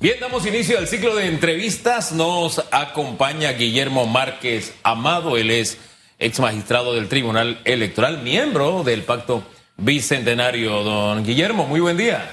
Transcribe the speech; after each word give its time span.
Bien, 0.00 0.18
damos 0.18 0.46
inicio 0.46 0.78
al 0.78 0.88
ciclo 0.88 1.14
de 1.14 1.26
entrevistas. 1.26 2.12
Nos 2.12 2.64
acompaña 2.70 3.52
Guillermo 3.52 4.06
Márquez 4.06 4.74
Amado. 4.82 5.36
Él 5.36 5.50
es 5.50 5.76
ex 6.18 6.40
magistrado 6.40 6.94
del 6.94 7.06
Tribunal 7.06 7.60
Electoral, 7.66 8.22
miembro 8.22 8.82
del 8.82 9.02
Pacto 9.02 9.42
Bicentenario. 9.76 10.82
Don 10.84 11.22
Guillermo, 11.22 11.66
muy 11.66 11.80
buen 11.80 11.98
día. 11.98 12.30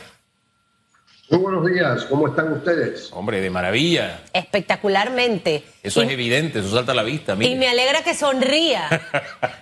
Muy 1.30 1.42
buenos 1.42 1.66
días, 1.66 2.06
¿cómo 2.06 2.30
están 2.30 2.54
ustedes? 2.54 3.10
Hombre, 3.12 3.42
de 3.42 3.50
maravilla. 3.50 4.22
Espectacularmente. 4.32 5.66
Eso 5.84 6.02
es 6.02 6.10
evidente, 6.10 6.60
eso 6.60 6.72
salta 6.72 6.94
a 6.94 6.96
la 6.96 7.04
vista. 7.04 7.36
Y 7.38 7.56
me 7.56 7.68
alegra 7.68 8.02
que 8.02 8.14
sonría. 8.14 8.88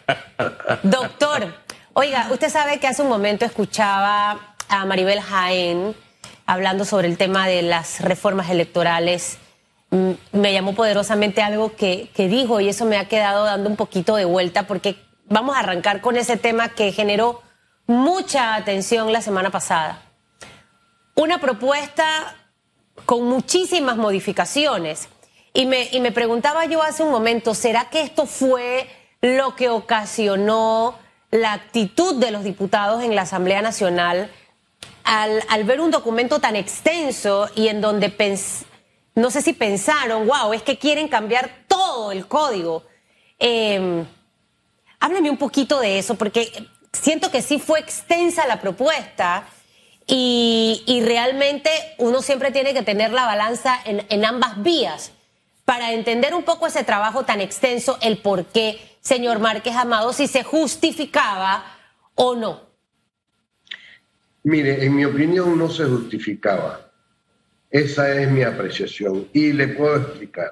Doctor, 0.84 1.56
oiga, 1.94 2.28
usted 2.32 2.50
sabe 2.50 2.80
que 2.80 2.86
hace 2.86 3.02
un 3.02 3.10
momento 3.10 3.46
escuchaba 3.46 4.54
a 4.70 4.86
Maribel 4.86 5.22
Jaén 5.22 5.96
hablando 6.46 6.86
sobre 6.86 7.08
el 7.08 7.18
tema 7.18 7.48
de 7.48 7.62
las 7.62 8.02
reformas 8.02 8.50
electorales. 8.50 9.38
Mm, 9.92 10.12
me 10.32 10.54
llamó 10.54 10.74
poderosamente 10.74 11.42
algo 11.42 11.76
que, 11.76 12.10
que 12.14 12.28
dijo 12.28 12.60
y 12.60 12.70
eso 12.70 12.86
me 12.86 12.98
ha 12.98 13.08
quedado 13.08 13.46
dando 13.46 13.70
un 13.70 13.76
poquito 13.76 14.16
de 14.16 14.26
vuelta 14.26 14.68
porque 14.68 14.98
vamos 15.26 15.56
a 15.56 15.60
arrancar 15.60 16.02
con 16.02 16.18
ese 16.18 16.38
tema 16.38 16.70
que 16.70 16.92
generó 16.92 17.42
mucha 17.88 18.56
atención 18.56 19.12
la 19.14 19.22
semana 19.22 19.52
pasada 19.52 20.06
una 21.16 21.40
propuesta 21.40 22.36
con 23.06 23.24
muchísimas 23.24 23.98
modificaciones. 23.98 25.10
Y 25.54 25.66
me, 25.66 25.88
y 25.92 26.02
me 26.02 26.12
preguntaba 26.12 26.66
yo 26.66 26.84
hace 26.84 27.02
un 27.02 27.12
momento, 27.12 27.56
¿será 27.56 27.86
que 27.90 28.02
esto 28.02 28.26
fue 28.26 28.88
lo 29.22 29.56
que 29.56 29.70
ocasionó 29.70 31.00
la 31.32 31.54
actitud 31.54 32.16
de 32.16 32.32
los 32.32 32.44
diputados 32.44 33.04
en 33.04 33.16
la 33.16 33.24
Asamblea 33.24 33.62
Nacional 33.62 34.30
al, 35.06 35.64
ver 35.64 35.80
un 35.80 35.92
documento 35.92 36.40
tan 36.40 36.56
extenso 36.56 37.50
y 37.56 37.70
en 37.70 37.80
donde 37.80 38.14
no 39.16 39.32
sé 39.32 39.42
si 39.42 39.54
pensaron, 39.54 40.28
wow, 40.28 40.52
es 40.52 40.64
que 40.64 40.78
quieren 40.78 41.08
cambiar 41.08 41.64
todo 41.68 42.12
el 42.12 42.28
código? 42.28 42.84
Eh, 43.40 44.04
háblame 45.00 45.30
un 45.30 45.38
poquito 45.38 45.80
de 45.80 46.00
eso, 46.00 46.16
porque 46.16 46.68
siento 46.92 47.30
que 47.32 47.42
sí 47.42 47.60
fue 47.60 47.80
extensa 47.80 48.48
la 48.48 48.60
propuesta 48.60 49.48
y, 50.08 51.02
realmente 51.04 51.70
uno 51.98 52.22
siempre 52.22 52.52
tiene 52.52 52.74
que 52.74 52.84
tener 52.84 53.12
la 53.12 53.26
balanza 53.26 53.80
en, 53.86 54.26
ambas 54.26 54.62
vías 54.62 55.12
para 55.64 55.94
entender 55.94 56.34
un 56.36 56.44
poco 56.44 56.68
ese 56.68 56.84
trabajo 56.84 57.24
tan 57.24 57.42
extenso, 57.42 57.98
el 58.02 58.18
por 58.18 58.46
qué, 58.46 58.98
señor 59.02 59.40
Márquez 59.40 59.76
Amado, 59.76 60.14
si 60.14 60.28
se 60.28 60.44
justificaba 60.44 61.66
o 62.14 62.36
no. 62.36 62.65
Mire, 64.46 64.86
en 64.86 64.96
mi 64.96 65.04
opinión 65.06 65.58
no 65.58 65.72
se 65.72 65.86
justificaba. 65.86 66.92
Esa 67.72 68.14
es 68.14 68.30
mi 68.30 68.44
apreciación 68.44 69.28
y 69.34 69.52
le 69.52 69.70
puedo 69.70 69.96
explicar. 69.96 70.52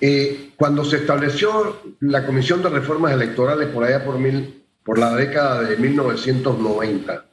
Eh, 0.00 0.52
cuando 0.56 0.82
se 0.82 0.96
estableció 0.96 1.78
la 2.00 2.24
Comisión 2.24 2.62
de 2.62 2.70
Reformas 2.70 3.12
Electorales 3.12 3.68
por 3.68 3.84
allá 3.84 4.02
por, 4.02 4.18
mil, 4.18 4.64
por 4.82 4.98
la 4.98 5.14
década 5.14 5.62
de 5.62 5.76
1990, 5.76 7.26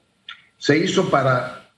se 0.57 0.77
hizo 0.79 1.09
para 1.09 1.71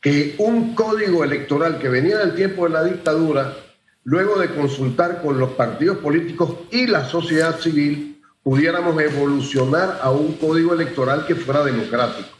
que 0.00 0.36
un 0.38 0.76
código 0.76 1.24
electoral 1.24 1.80
que 1.80 1.88
venía 1.88 2.18
del 2.18 2.36
tiempo 2.36 2.66
de 2.66 2.74
la 2.74 2.84
dictadura, 2.84 3.56
luego 4.04 4.38
de 4.38 4.54
consultar 4.54 5.20
con 5.20 5.40
los 5.40 5.50
partidos 5.54 5.98
políticos 5.98 6.58
y 6.70 6.86
la 6.86 7.04
sociedad 7.06 7.58
civil, 7.58 8.22
pudiéramos 8.44 9.02
evolucionar 9.02 9.98
a 10.00 10.12
un 10.12 10.34
código 10.34 10.74
electoral 10.74 11.26
que 11.26 11.34
fuera 11.34 11.64
democrático. 11.64 12.35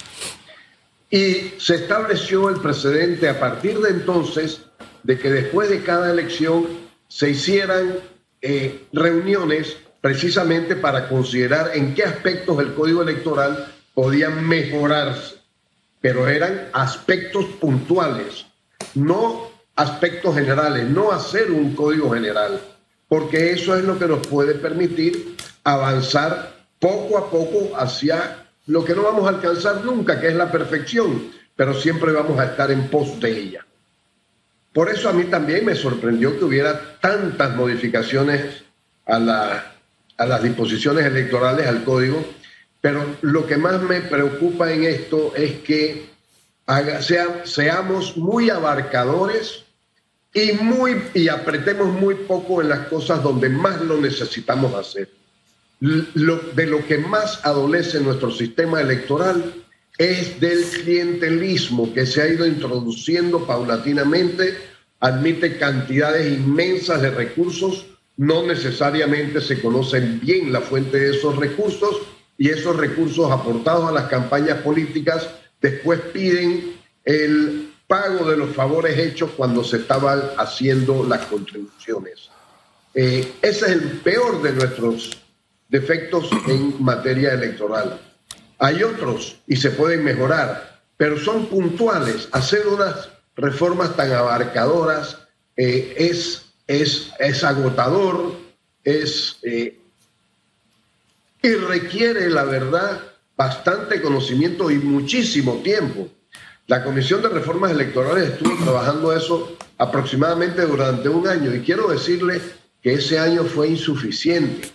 Y 1.11 1.55
se 1.59 1.77
estableció 1.77 2.49
el 2.49 2.61
precedente 2.61 3.29
a 3.29 3.39
partir 3.39 3.79
de 3.79 3.91
entonces 3.91 4.63
de 5.03 5.19
que 5.19 5.31
después 5.31 5.69
de 5.69 5.83
cada 5.83 6.11
elección 6.11 6.67
se 7.09 7.31
hicieran 7.31 7.95
eh, 8.43 8.87
reuniones 8.93 9.77
precisamente 10.01 10.77
para 10.77 11.09
considerar 11.09 11.71
en 11.75 11.95
qué 11.95 12.05
aspectos 12.05 12.59
el 12.61 12.75
código 12.75 13.03
electoral 13.03 13.73
podían 13.95 14.47
mejorarse. 14.47 15.37
Pero 16.01 16.29
eran 16.29 16.69
aspectos 16.73 17.45
puntuales, 17.61 18.47
no 18.95 19.51
aspectos 19.75 20.35
generales, 20.35 20.89
no 20.89 21.13
hacer 21.13 21.51
un 21.51 21.75
código 21.75 22.11
general, 22.11 22.61
porque 23.09 23.53
eso 23.53 23.77
es 23.77 23.85
lo 23.85 23.99
que 23.99 24.07
nos 24.07 24.27
puede 24.27 24.55
permitir 24.55 25.37
avanzar 25.65 26.55
poco 26.79 27.19
a 27.19 27.31
poco 27.31 27.77
hacia 27.77 28.46
lo 28.67 28.85
que 28.85 28.95
no 28.95 29.03
vamos 29.03 29.27
a 29.27 29.31
alcanzar 29.31 29.85
nunca, 29.85 30.21
que 30.21 30.29
es 30.29 30.35
la 30.35 30.51
perfección, 30.51 31.31
pero 31.55 31.75
siempre 31.75 32.13
vamos 32.13 32.39
a 32.39 32.47
estar 32.47 32.71
en 32.71 32.89
pos 32.89 33.21
de 33.21 33.31
ella. 33.31 33.67
Por 34.73 34.91
eso 34.91 35.09
a 35.09 35.13
mí 35.13 35.25
también 35.25 35.65
me 35.65 35.75
sorprendió 35.75 36.39
que 36.39 36.45
hubiera 36.45 36.99
tantas 37.01 37.57
modificaciones 37.57 38.65
a, 39.07 39.63
a 40.17 40.27
las 40.27 40.43
disposiciones 40.43 41.07
electorales, 41.07 41.67
al 41.67 41.85
código, 41.85 42.23
pero 42.81 43.05
lo 43.23 43.47
que 43.47 43.57
más 43.57 43.81
me 43.83 44.03
preocupa 44.03 44.71
en 44.73 44.85
esto 44.85 45.33
es 45.35 45.61
que 45.61 46.11
seamos 47.45 48.17
muy 48.17 48.51
abarcadores 48.51 49.65
y, 50.35 50.53
muy, 50.53 51.03
y 51.15 51.29
apretemos 51.29 51.89
muy 51.89 52.15
poco 52.15 52.61
en 52.61 52.69
las 52.69 52.89
cosas 52.89 53.23
donde 53.23 53.49
más 53.49 53.81
lo 53.81 53.99
necesitamos 53.99 54.75
hacer. 54.75 55.09
De 55.81 56.67
lo 56.67 56.87
que 56.87 56.99
más 56.99 57.45
adolece 57.45 58.01
nuestro 58.01 58.31
sistema 58.31 58.81
electoral 58.81 59.53
es 59.99 60.41
del 60.41 60.63
clientelismo 60.65 61.93
que 61.93 62.07
se 62.07 62.23
ha 62.23 62.29
ido 62.29 62.47
introduciendo 62.47 63.47
paulatinamente, 63.47 64.57
admite 65.01 65.59
cantidades 65.59 66.33
inmensas 66.33 67.01
de 67.03 67.11
recursos, 67.11 67.87
no 68.17 68.47
necesariamente 68.47 69.41
se 69.41 69.61
conocen 69.61 70.21
bien 70.21 70.53
la 70.53 70.61
fuente 70.61 70.99
de 70.99 71.17
esos 71.17 71.37
recursos 71.37 72.03
y 72.39 72.49
esos 72.51 72.77
recursos 72.77 73.31
aportados 73.31 73.89
a 73.89 73.93
las 73.93 74.09
campañas 74.09 74.59
políticas 74.59 75.29
después 75.61 76.01
piden 76.13 76.77
el 77.05 77.71
pago 77.87 78.29
de 78.29 78.37
los 78.37 78.55
favores 78.55 78.99
hechos 78.99 79.31
cuando 79.37 79.63
se 79.63 79.79
estaban 79.79 80.23
haciendo 80.39 81.05
las 81.05 81.27
contribuciones. 81.27 82.31
Eh, 82.95 83.33
ese 83.43 83.67
es 83.67 83.73
el 83.73 83.81
peor 84.01 84.43
de 84.43 84.53
nuestros 84.53 85.26
defectos 85.69 86.31
en 86.47 86.83
materia 86.83 87.33
electoral. 87.33 88.01
Hay 88.59 88.83
otros 88.83 89.37
y 89.47 89.57
se 89.57 89.71
pueden 89.71 90.05
mejorar, 90.05 90.81
pero 90.97 91.19
son 91.19 91.47
puntuales. 91.47 92.29
Hacer 92.33 92.67
unas 92.67 93.09
reformas 93.37 93.95
tan 93.97 94.13
abarcadoras 94.13 95.19
eh, 95.57 95.95
es, 95.99 96.47
es, 96.67 97.13
es, 97.19 97.45
agotador, 97.45 98.37
es 98.85 99.39
eh, 99.43 99.79
y 101.43 101.55
requiere, 101.55 102.29
la 102.31 102.45
verdad, 102.45 103.01
bastante 103.37 104.01
conocimiento 104.01 104.71
y 104.71 104.79
muchísimo 104.79 105.57
tiempo. 105.63 106.09
La 106.67 106.83
Comisión 106.83 107.23
de 107.23 107.29
Reformas 107.29 107.71
Electorales 107.71 108.31
estuvo 108.31 108.57
trabajando 108.65 109.13
eso 109.13 109.57
aproximadamente 109.79 110.63
durante 110.63 111.09
un 111.09 111.29
año 111.29 111.55
y 111.55 111.61
quiero 111.61 111.89
decirle 111.89 112.41
que 112.83 112.95
ese 112.95 113.19
año 113.19 113.45
fue 113.45 113.69
insuficiente 113.69 114.71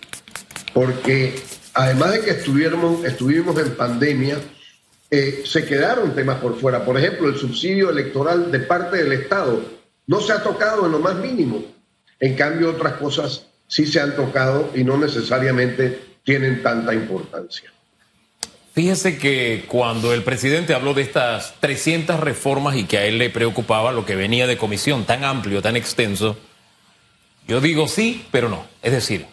porque 0.73 1.35
además 1.73 2.13
de 2.13 2.21
que 2.21 2.31
estuvimos, 2.31 3.03
estuvimos 3.05 3.57
en 3.57 3.75
pandemia, 3.75 4.37
eh, 5.09 5.43
se 5.45 5.65
quedaron 5.65 6.15
temas 6.15 6.39
por 6.39 6.59
fuera. 6.59 6.85
Por 6.85 6.97
ejemplo, 6.97 7.27
el 7.27 7.37
subsidio 7.37 7.89
electoral 7.89 8.51
de 8.51 8.59
parte 8.59 8.97
del 8.97 9.11
Estado 9.11 9.61
no 10.07 10.21
se 10.21 10.31
ha 10.33 10.41
tocado 10.41 10.85
en 10.85 10.91
lo 10.93 10.99
más 10.99 11.15
mínimo. 11.15 11.63
En 12.19 12.35
cambio, 12.35 12.69
otras 12.69 12.93
cosas 12.93 13.47
sí 13.67 13.85
se 13.85 13.99
han 13.99 14.15
tocado 14.15 14.71
y 14.75 14.83
no 14.83 14.97
necesariamente 14.97 15.99
tienen 16.23 16.61
tanta 16.61 16.93
importancia. 16.93 17.71
Fíjese 18.73 19.17
que 19.17 19.65
cuando 19.67 20.13
el 20.13 20.23
presidente 20.23 20.73
habló 20.73 20.93
de 20.93 21.01
estas 21.01 21.55
300 21.59 22.19
reformas 22.21 22.77
y 22.77 22.85
que 22.85 22.97
a 22.97 23.05
él 23.05 23.17
le 23.17 23.29
preocupaba 23.29 23.91
lo 23.91 24.05
que 24.05 24.15
venía 24.15 24.47
de 24.47 24.57
comisión 24.57 25.05
tan 25.05 25.25
amplio, 25.25 25.61
tan 25.61 25.75
extenso, 25.75 26.37
yo 27.47 27.59
digo 27.59 27.89
sí, 27.89 28.25
pero 28.31 28.47
no. 28.47 28.65
Es 28.81 28.93
decir, 28.93 29.25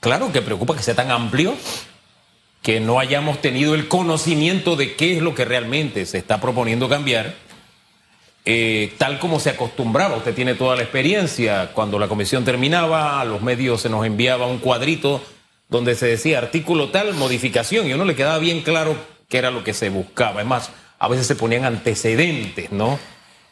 claro 0.00 0.32
que 0.32 0.42
preocupa 0.42 0.76
que 0.76 0.82
sea 0.82 0.94
tan 0.94 1.10
amplio, 1.10 1.54
que 2.62 2.80
no 2.80 2.98
hayamos 2.98 3.40
tenido 3.40 3.74
el 3.74 3.88
conocimiento 3.88 4.76
de 4.76 4.96
qué 4.96 5.16
es 5.16 5.22
lo 5.22 5.34
que 5.34 5.44
realmente 5.44 6.06
se 6.06 6.18
está 6.18 6.40
proponiendo 6.40 6.88
cambiar, 6.88 7.34
eh, 8.44 8.92
tal 8.98 9.18
como 9.18 9.40
se 9.40 9.50
acostumbraba. 9.50 10.16
Usted 10.16 10.34
tiene 10.34 10.54
toda 10.54 10.76
la 10.76 10.82
experiencia. 10.82 11.72
Cuando 11.72 11.98
la 11.98 12.08
comisión 12.08 12.44
terminaba, 12.44 13.20
a 13.20 13.24
los 13.24 13.42
medios 13.42 13.82
se 13.82 13.88
nos 13.88 14.06
enviaba 14.06 14.46
un 14.46 14.58
cuadrito 14.58 15.22
donde 15.68 15.96
se 15.96 16.06
decía 16.06 16.38
artículo 16.38 16.90
tal, 16.90 17.14
modificación, 17.14 17.88
y 17.88 17.92
uno 17.92 18.04
le 18.04 18.14
quedaba 18.14 18.38
bien 18.38 18.62
claro 18.62 18.96
qué 19.28 19.38
era 19.38 19.50
lo 19.50 19.64
que 19.64 19.74
se 19.74 19.90
buscaba. 19.90 20.40
Es 20.40 20.46
más, 20.46 20.70
a 20.98 21.08
veces 21.08 21.26
se 21.26 21.34
ponían 21.34 21.64
antecedentes, 21.64 22.70
¿no? 22.72 22.98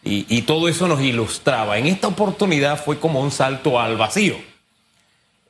Y, 0.06 0.43
todo 0.43 0.69
eso 0.69 0.87
nos 0.87 1.00
ilustraba. 1.00 1.79
En 1.79 1.87
esta 1.87 2.08
oportunidad 2.08 2.82
fue 2.82 3.00
como 3.00 3.20
un 3.20 3.31
salto 3.31 3.81
al 3.81 3.96
vacío. 3.96 4.37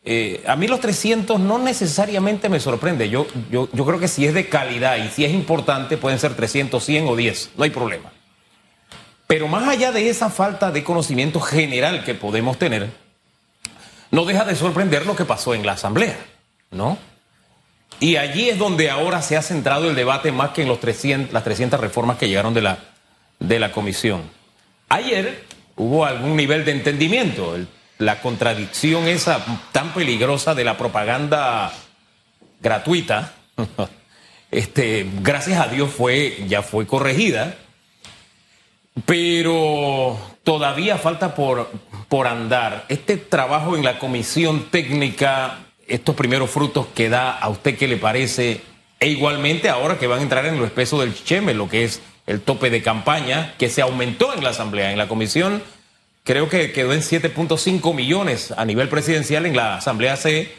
Eh, 0.06 0.44
a 0.46 0.54
mí 0.56 0.68
los 0.68 0.80
300 0.80 1.40
no 1.40 1.58
necesariamente 1.58 2.48
me 2.48 2.60
sorprende. 2.60 3.08
Yo, 3.08 3.26
yo, 3.50 3.68
yo 3.72 3.86
creo 3.86 3.98
que 3.98 4.08
si 4.08 4.26
es 4.26 4.34
de 4.34 4.48
calidad 4.48 4.96
y 4.98 5.08
si 5.08 5.24
es 5.24 5.32
importante, 5.32 5.96
pueden 5.96 6.18
ser 6.18 6.34
300, 6.34 6.84
100 6.84 7.08
o 7.08 7.16
10. 7.16 7.52
No 7.56 7.64
hay 7.64 7.70
problema. 7.70 8.12
Pero 9.26 9.48
más 9.48 9.66
allá 9.66 9.92
de 9.92 10.10
esa 10.10 10.28
falta 10.28 10.70
de 10.70 10.84
conocimiento 10.84 11.40
general 11.40 12.04
que 12.04 12.14
podemos 12.14 12.58
tener, 12.58 12.90
no 14.10 14.24
deja 14.24 14.44
de 14.44 14.54
sorprender 14.54 15.06
lo 15.06 15.16
que 15.16 15.24
pasó 15.24 15.54
en 15.54 15.64
la 15.64 15.72
Asamblea, 15.72 16.18
¿no? 16.70 16.98
Y 18.00 18.16
allí 18.16 18.50
es 18.50 18.58
donde 18.58 18.90
ahora 18.90 19.22
se 19.22 19.36
ha 19.36 19.42
centrado 19.42 19.88
el 19.88 19.96
debate 19.96 20.30
más 20.30 20.50
que 20.50 20.62
en 20.62 20.68
los 20.68 20.80
300, 20.80 21.32
las 21.32 21.44
300 21.44 21.80
reformas 21.80 22.18
que 22.18 22.28
llegaron 22.28 22.52
de 22.52 22.62
la, 22.62 22.78
de 23.38 23.58
la 23.58 23.72
comisión. 23.72 24.22
Ayer 24.88 25.44
hubo 25.76 26.04
algún 26.04 26.36
nivel 26.36 26.64
de 26.64 26.72
entendimiento, 26.72 27.56
la 27.98 28.20
contradicción 28.20 29.06
esa 29.08 29.44
tan 29.72 29.92
peligrosa 29.92 30.54
de 30.54 30.64
la 30.64 30.76
propaganda 30.76 31.72
gratuita, 32.60 33.34
este, 34.50 35.06
gracias 35.20 35.60
a 35.60 35.68
Dios 35.68 35.90
fue, 35.90 36.44
ya 36.48 36.62
fue 36.62 36.86
corregida, 36.86 37.56
pero 39.06 40.18
todavía 40.42 40.98
falta 40.98 41.34
por, 41.34 41.70
por 42.08 42.26
andar. 42.26 42.84
Este 42.88 43.16
trabajo 43.16 43.76
en 43.76 43.84
la 43.84 43.98
comisión 43.98 44.70
técnica 44.70 45.58
estos 45.86 46.14
primeros 46.14 46.50
frutos 46.50 46.86
que 46.94 47.08
da 47.08 47.32
a 47.32 47.48
usted 47.48 47.76
qué 47.76 47.88
le 47.88 47.96
parece, 47.96 48.62
e 49.00 49.08
igualmente 49.08 49.68
ahora 49.68 49.98
que 49.98 50.06
van 50.06 50.20
a 50.20 50.22
entrar 50.22 50.46
en 50.46 50.58
lo 50.58 50.64
espeso 50.64 51.00
del 51.00 51.14
Cheme, 51.14 51.54
lo 51.54 51.68
que 51.68 51.84
es 51.84 52.00
el 52.26 52.40
tope 52.40 52.70
de 52.70 52.82
campaña, 52.82 53.54
que 53.58 53.68
se 53.68 53.82
aumentó 53.82 54.32
en 54.32 54.42
la 54.42 54.50
Asamblea, 54.50 54.92
en 54.92 54.98
la 54.98 55.08
Comisión, 55.08 55.62
creo 56.24 56.48
que 56.48 56.72
quedó 56.72 56.92
en 56.92 57.02
7.5 57.02 57.94
millones 57.94 58.52
a 58.56 58.64
nivel 58.64 58.88
presidencial, 58.88 59.46
en 59.46 59.54
la 59.54 59.76
Asamblea 59.76 60.16
se, 60.16 60.50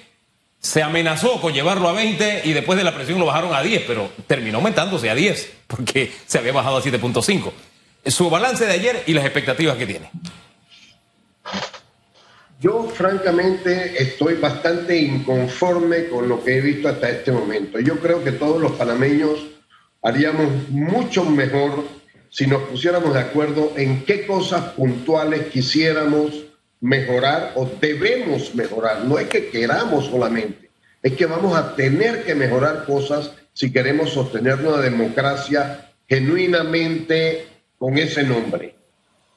se 0.59 0.81
amenazó 0.81 1.41
con 1.41 1.53
llevarlo 1.53 1.89
a 1.89 1.93
20 1.93 2.43
y 2.45 2.53
después 2.53 2.77
de 2.77 2.85
la 2.85 2.95
presión 2.95 3.19
lo 3.19 3.25
bajaron 3.25 3.53
a 3.53 3.61
10, 3.61 3.83
pero 3.87 4.09
terminó 4.27 4.59
aumentándose 4.59 5.09
a 5.09 5.15
10, 5.15 5.53
porque 5.67 6.13
se 6.25 6.37
había 6.37 6.53
bajado 6.53 6.77
a 6.77 6.83
7.5. 6.83 7.51
Su 8.05 8.29
balance 8.29 8.65
de 8.65 8.71
ayer 8.71 9.03
y 9.07 9.13
las 9.13 9.25
expectativas 9.25 9.75
que 9.77 9.87
tiene. 9.87 10.11
Yo 12.61 12.83
francamente 12.83 14.01
estoy 14.01 14.35
bastante 14.35 14.95
inconforme 14.97 16.07
con 16.07 16.29
lo 16.29 16.43
que 16.43 16.57
he 16.57 16.61
visto 16.61 16.87
hasta 16.87 17.09
este 17.09 17.31
momento. 17.31 17.79
Yo 17.79 17.99
creo 17.99 18.23
que 18.23 18.31
todos 18.31 18.61
los 18.61 18.73
panameños 18.73 19.39
haríamos 20.01 20.69
mucho 20.69 21.25
mejor 21.25 21.83
si 22.35 22.47
nos 22.47 22.63
pusiéramos 22.63 23.13
de 23.13 23.21
acuerdo 23.21 23.71
en 23.77 24.03
qué 24.03 24.27
cosas 24.27 24.73
puntuales 24.73 25.47
quisiéramos 25.47 26.43
mejorar 26.81 27.53
o 27.55 27.65
debemos 27.79 28.53
mejorar. 28.53 29.05
No 29.05 29.17
es 29.17 29.29
que 29.29 29.47
queramos 29.47 30.07
solamente, 30.07 30.69
es 31.01 31.13
que 31.13 31.27
vamos 31.27 31.55
a 31.55 31.77
tener 31.77 32.25
que 32.25 32.35
mejorar 32.35 32.83
cosas 32.85 33.31
si 33.53 33.71
queremos 33.71 34.09
sostener 34.09 34.55
una 34.55 34.81
democracia 34.81 35.93
genuinamente 36.09 37.47
con 37.77 37.97
ese 37.97 38.23
nombre. 38.23 38.75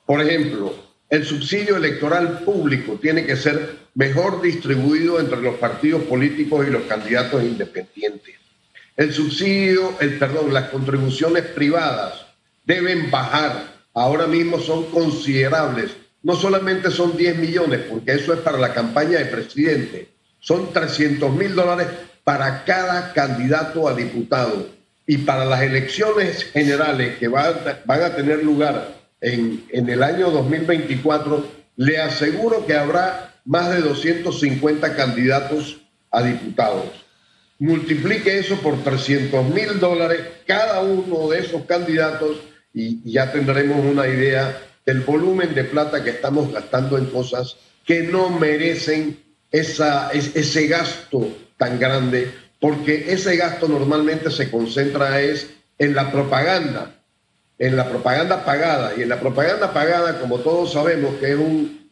Por 0.05 0.21
ejemplo, 0.21 0.75
el 1.09 1.25
subsidio 1.25 1.77
electoral 1.77 2.41
público 2.41 2.99
tiene 3.01 3.25
que 3.25 3.37
ser 3.37 3.77
mejor 3.95 4.43
distribuido 4.43 5.21
entre 5.21 5.41
los 5.41 5.55
partidos 5.55 6.03
políticos 6.03 6.67
y 6.67 6.73
los 6.73 6.83
candidatos 6.83 7.45
independientes. 7.45 8.35
El 8.97 9.13
subsidio, 9.13 9.95
el 10.01 10.19
perdón, 10.19 10.53
las 10.53 10.71
contribuciones 10.71 11.45
privadas 11.45 12.27
deben 12.69 13.11
bajar. 13.11 13.79
Ahora 13.95 14.27
mismo 14.29 14.61
son 14.61 14.85
considerables. 14.91 15.91
No 16.23 16.37
solamente 16.37 16.91
son 16.91 17.17
10 17.17 17.39
millones, 17.39 17.81
porque 17.91 18.13
eso 18.13 18.35
es 18.35 18.41
para 18.41 18.59
la 18.59 18.75
campaña 18.75 19.19
de 19.19 19.25
presidente. 19.25 20.09
Son 20.39 20.73
300 20.73 21.33
mil 21.33 21.55
dólares 21.55 21.89
para 22.23 22.65
cada 22.65 23.13
candidato 23.15 23.89
a 23.89 23.95
diputado. 23.95 24.69
Y 25.07 25.19
para 25.19 25.47
las 25.47 25.63
elecciones 25.63 26.45
generales 26.45 27.17
que 27.17 27.29
van, 27.29 27.55
a 27.89 28.15
tener 28.15 28.45
lugar 28.45 28.95
en, 29.23 29.65
el 29.73 30.03
año 30.03 30.31
2024, 30.31 31.49
le 31.77 31.99
aseguro 31.99 32.67
que 32.67 32.75
habrá 32.75 33.35
más 33.47 33.71
de 33.71 33.81
250 33.81 34.95
candidatos 34.95 35.79
a 36.11 36.23
diputados. 36.23 37.07
Multiplique 37.59 38.39
eso 38.39 38.57
por 38.57 38.85
300 38.85 39.47
mil 39.47 39.81
dólares 39.81 40.21
cada 40.47 40.81
uno 40.83 41.31
de 41.31 41.39
esos 41.41 41.65
candidatos 41.65 42.37
y 42.79 43.11
ya 43.11 43.33
tendremos 43.33 43.85
una 43.85 44.07
idea 44.07 44.57
del 44.87 45.01
volumen 45.01 45.53
de 45.53 45.65
plata 45.65 46.05
que 46.05 46.11
estamos 46.11 46.53
gastando 46.53 46.97
en 46.97 47.07
cosas 47.07 47.57
que 47.85 48.05
no 48.05 48.31
merecen 48.31 49.19
esa, 49.51 50.13
ese 50.13 50.69
gasto 50.69 51.29
tan 51.57 51.81
grande, 51.81 52.33
porque 52.61 53.13
ese 53.13 53.37
gasto 53.37 53.67
normalmente 53.67 54.31
se 54.31 54.49
concentra 54.49 55.21
es 55.21 55.51
en 55.77 55.97
la 55.97 56.13
propaganda, 56.13 56.93
en 57.59 57.77
la 57.77 57.89
propaganda 57.89 58.45
pagada. 58.45 58.93
Y 58.97 59.03
en 59.03 59.09
la 59.09 59.19
propaganda 59.19 59.73
pagada, 59.73 60.21
como 60.21 60.39
todos 60.39 60.73
sabemos, 60.73 61.17
que 61.17 61.33
es 61.33 61.37
un, 61.37 61.91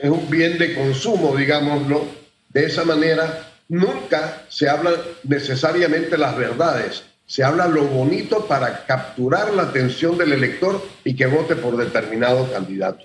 es 0.00 0.08
un 0.10 0.30
bien 0.30 0.56
de 0.56 0.74
consumo, 0.74 1.36
digámoslo, 1.36 2.06
de 2.48 2.64
esa 2.64 2.84
manera, 2.84 3.52
nunca 3.68 4.44
se 4.48 4.66
habla 4.66 4.92
necesariamente 5.24 6.16
las 6.16 6.34
verdades. 6.38 7.04
Se 7.26 7.42
habla 7.42 7.66
lo 7.66 7.84
bonito 7.84 8.46
para 8.46 8.86
capturar 8.86 9.52
la 9.52 9.64
atención 9.64 10.16
del 10.16 10.32
elector 10.32 10.80
y 11.04 11.16
que 11.16 11.26
vote 11.26 11.56
por 11.56 11.76
determinado 11.76 12.50
candidato. 12.52 13.04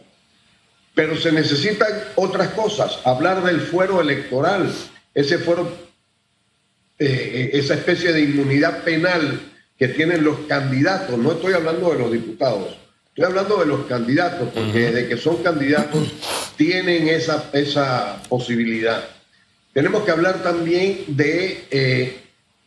Pero 0.94 1.18
se 1.18 1.32
necesitan 1.32 1.92
otras 2.16 2.50
cosas, 2.50 3.00
hablar 3.04 3.44
del 3.44 3.62
fuero 3.62 4.00
electoral, 4.00 4.72
ese 5.14 5.40
fuero, 5.40 5.72
eh, 7.00 7.52
esa 7.54 7.74
especie 7.74 8.14
de 8.14 8.22
inmunidad 8.22 8.84
penal 8.84 9.40
que 9.80 9.88
tienen 9.88 10.24
los 10.24 10.42
candidatos, 10.48 11.18
no 11.18 11.32
estoy 11.32 11.54
hablando 11.54 11.92
de 11.92 11.98
los 11.98 12.12
diputados, 12.12 12.78
estoy 13.08 13.26
hablando 13.26 13.58
de 13.58 13.66
los 13.66 13.86
candidatos, 13.88 14.50
porque 14.54 14.92
desde 14.92 15.08
que 15.08 15.18
son 15.18 15.42
candidatos 15.42 16.14
tienen 16.56 17.08
esa, 17.08 17.50
esa 17.54 18.22
posibilidad. 18.30 19.04
Tenemos 19.74 20.04
que 20.04 20.12
hablar 20.12 20.44
también 20.44 21.06
de 21.08 21.66
eh, 21.72 22.21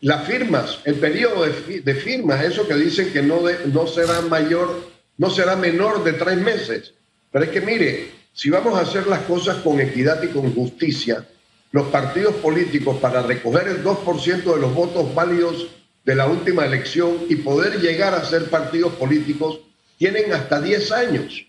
las 0.05 0.27
firmas, 0.27 0.81
el 0.85 0.97
periodo 0.97 1.47
de, 1.47 1.95
firmas, 1.95 2.45
eso 2.45 2.69
que 2.69 2.75
dicen 2.75 3.11
que 3.11 3.23
no, 3.23 3.41
no 3.73 3.87
será 3.87 4.21
mayor, 4.21 4.91
no 5.17 5.31
será 5.31 5.57
menor 5.57 6.05
de 6.05 6.13
tres 6.13 6.37
meses. 6.37 6.93
Pero 7.33 7.47
es 7.47 7.51
que 7.51 7.63
mire, 7.63 8.11
si 8.35 8.51
vamos 8.51 8.77
a 8.77 8.83
hacer 8.83 9.07
las 9.07 9.21
cosas 9.21 9.57
con 9.65 9.81
equidad 9.81 10.23
y 10.23 10.29
con 10.29 10.55
justicia, 10.55 11.27
los 11.73 11.87
partidos 11.87 12.35
políticos 12.35 12.99
para 13.01 13.23
recoger 13.23 13.67
el 13.67 13.83
2% 13.83 14.55
de 14.55 14.61
los 14.61 14.75
votos 14.75 15.15
válidos 15.15 15.69
de 16.05 16.15
la 16.15 16.27
última 16.27 16.67
elección 16.67 17.21
y 17.31 17.37
poder 17.37 17.81
llegar 17.81 18.13
a 18.13 18.27
ser 18.27 18.51
partidos 18.51 18.93
políticos 18.97 19.61
tienen 19.97 20.35
hasta 20.35 20.61
10 20.61 20.93
años. 20.93 21.47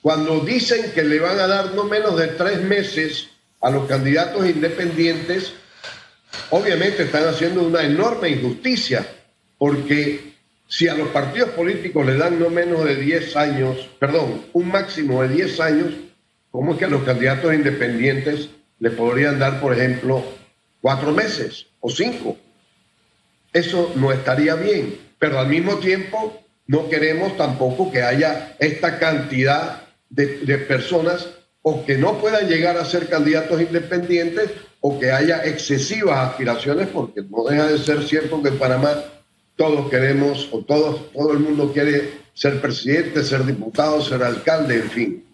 Cuando 0.00 0.38
dicen 0.40 0.92
que 0.92 1.02
le 1.02 1.18
van 1.18 1.40
a 1.40 1.48
dar 1.48 1.74
no 1.74 1.82
menos 1.86 2.16
de 2.16 2.28
tres 2.28 2.62
meses 2.62 3.30
a 3.60 3.68
los 3.68 3.88
candidatos 3.88 4.48
independientes, 4.48 5.54
obviamente 6.50 7.04
están 7.04 7.26
haciendo 7.26 7.62
una 7.62 7.82
enorme 7.82 8.28
injusticia, 8.28 9.06
porque 9.58 10.32
si 10.68 10.88
a 10.88 10.94
los 10.94 11.08
partidos 11.08 11.50
políticos 11.50 12.06
le 12.06 12.16
dan 12.16 12.38
no 12.38 12.48
menos 12.48 12.84
de 12.84 12.96
10 12.96 13.36
años, 13.36 13.88
perdón, 13.98 14.42
un 14.52 14.68
máximo 14.68 15.22
de 15.22 15.28
10 15.28 15.60
años, 15.60 15.92
¿cómo 16.50 16.72
es 16.72 16.78
que 16.78 16.86
a 16.86 16.88
los 16.88 17.02
candidatos 17.02 17.52
independientes 17.52 18.48
le 18.78 18.90
podrían 18.90 19.38
dar, 19.38 19.60
por 19.60 19.72
ejemplo, 19.74 20.24
cuatro 20.80 21.12
meses 21.12 21.66
o 21.80 21.90
cinco? 21.90 22.36
Eso 23.52 23.92
no 23.96 24.12
estaría 24.12 24.54
bien, 24.54 24.98
pero 25.18 25.38
al 25.38 25.48
mismo 25.48 25.76
tiempo 25.76 26.42
no 26.66 26.88
queremos 26.88 27.36
tampoco 27.36 27.92
que 27.92 28.02
haya 28.02 28.56
esta 28.58 28.98
cantidad 28.98 29.82
de, 30.08 30.58
personas 30.58 31.28
o 31.62 31.84
que 31.84 31.96
no 31.96 32.18
puedan 32.18 32.48
llegar 32.48 32.76
a 32.76 32.84
ser 32.84 33.08
candidatos 33.08 33.60
independientes 33.60 34.50
o 34.82 34.98
que 34.98 35.12
haya 35.12 35.44
excesivas 35.44 36.30
aspiraciones, 36.30 36.88
porque 36.88 37.22
no 37.22 37.44
deja 37.44 37.68
de 37.68 37.78
ser 37.78 38.02
cierto 38.02 38.42
que 38.42 38.48
en 38.48 38.58
Panamá 38.58 38.92
todos 39.56 39.88
queremos 39.88 40.48
o 40.50 40.58
todos, 40.58 41.12
todo 41.12 41.32
el 41.32 41.38
mundo 41.38 41.72
quiere 41.72 42.20
ser 42.34 42.60
presidente, 42.60 43.22
ser 43.22 43.46
diputado, 43.46 44.02
ser 44.02 44.22
alcalde, 44.24 44.74
en 44.80 44.90
fin. 44.90 45.26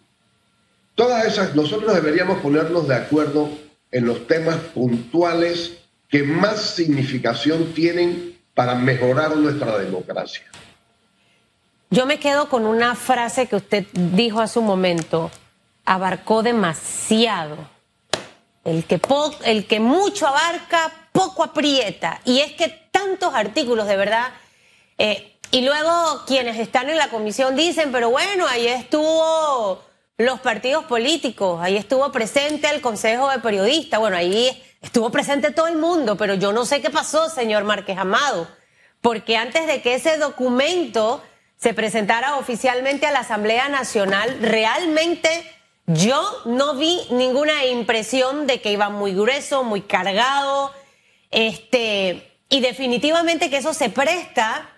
Todas 0.94 1.24
esas, 1.24 1.54
nosotros 1.54 1.94
deberíamos 1.94 2.40
ponernos 2.40 2.86
de 2.86 2.96
acuerdo 2.96 3.48
en 3.90 4.04
los 4.04 4.26
temas 4.26 4.56
puntuales 4.56 5.78
que 6.10 6.22
más 6.22 6.60
significación 6.60 7.72
tienen 7.72 8.36
para 8.52 8.74
mejorar 8.74 9.34
nuestra 9.34 9.78
democracia. 9.78 10.44
Yo 11.90 12.04
me 12.04 12.18
quedo 12.20 12.50
con 12.50 12.66
una 12.66 12.94
frase 12.94 13.46
que 13.46 13.56
usted 13.56 13.86
dijo 13.94 14.40
hace 14.40 14.58
un 14.58 14.66
momento, 14.66 15.30
abarcó 15.86 16.42
demasiado. 16.42 17.77
El 18.68 18.84
que, 18.84 19.00
el 19.44 19.66
que 19.66 19.80
mucho 19.80 20.26
abarca, 20.26 20.92
poco 21.12 21.42
aprieta. 21.42 22.20
Y 22.24 22.40
es 22.40 22.52
que 22.52 22.68
tantos 22.90 23.34
artículos, 23.34 23.86
de 23.86 23.96
verdad. 23.96 24.28
Eh, 24.98 25.38
y 25.50 25.62
luego 25.62 26.24
quienes 26.26 26.58
están 26.58 26.90
en 26.90 26.98
la 26.98 27.08
comisión 27.08 27.56
dicen, 27.56 27.90
pero 27.92 28.10
bueno, 28.10 28.46
ahí 28.46 28.66
estuvo 28.66 29.82
los 30.18 30.40
partidos 30.40 30.84
políticos, 30.84 31.60
ahí 31.62 31.76
estuvo 31.76 32.10
presente 32.12 32.68
el 32.68 32.80
Consejo 32.80 33.30
de 33.30 33.38
Periodistas, 33.38 34.00
bueno, 34.00 34.16
ahí 34.16 34.62
Estuvo 34.80 35.10
presente 35.10 35.50
todo 35.50 35.66
el 35.66 35.76
mundo, 35.76 36.16
pero 36.16 36.34
yo 36.34 36.52
no 36.52 36.64
sé 36.64 36.80
qué 36.80 36.90
pasó, 36.90 37.28
señor 37.28 37.64
Márquez 37.64 37.98
Amado, 37.98 38.48
porque 39.00 39.36
antes 39.36 39.66
de 39.66 39.82
que 39.82 39.94
ese 39.94 40.18
documento 40.18 41.22
se 41.56 41.74
presentara 41.74 42.36
oficialmente 42.36 43.06
a 43.06 43.12
la 43.12 43.20
Asamblea 43.20 43.68
Nacional, 43.68 44.38
realmente 44.40 45.28
yo 45.88 46.22
no 46.44 46.74
vi 46.74 47.00
ninguna 47.10 47.64
impresión 47.64 48.46
de 48.46 48.60
que 48.60 48.72
iba 48.72 48.90
muy 48.90 49.14
grueso, 49.14 49.64
muy 49.64 49.80
cargado, 49.80 50.70
este, 51.30 52.30
y 52.50 52.60
definitivamente 52.60 53.48
que 53.48 53.56
eso 53.56 53.72
se 53.72 53.88
presta 53.88 54.68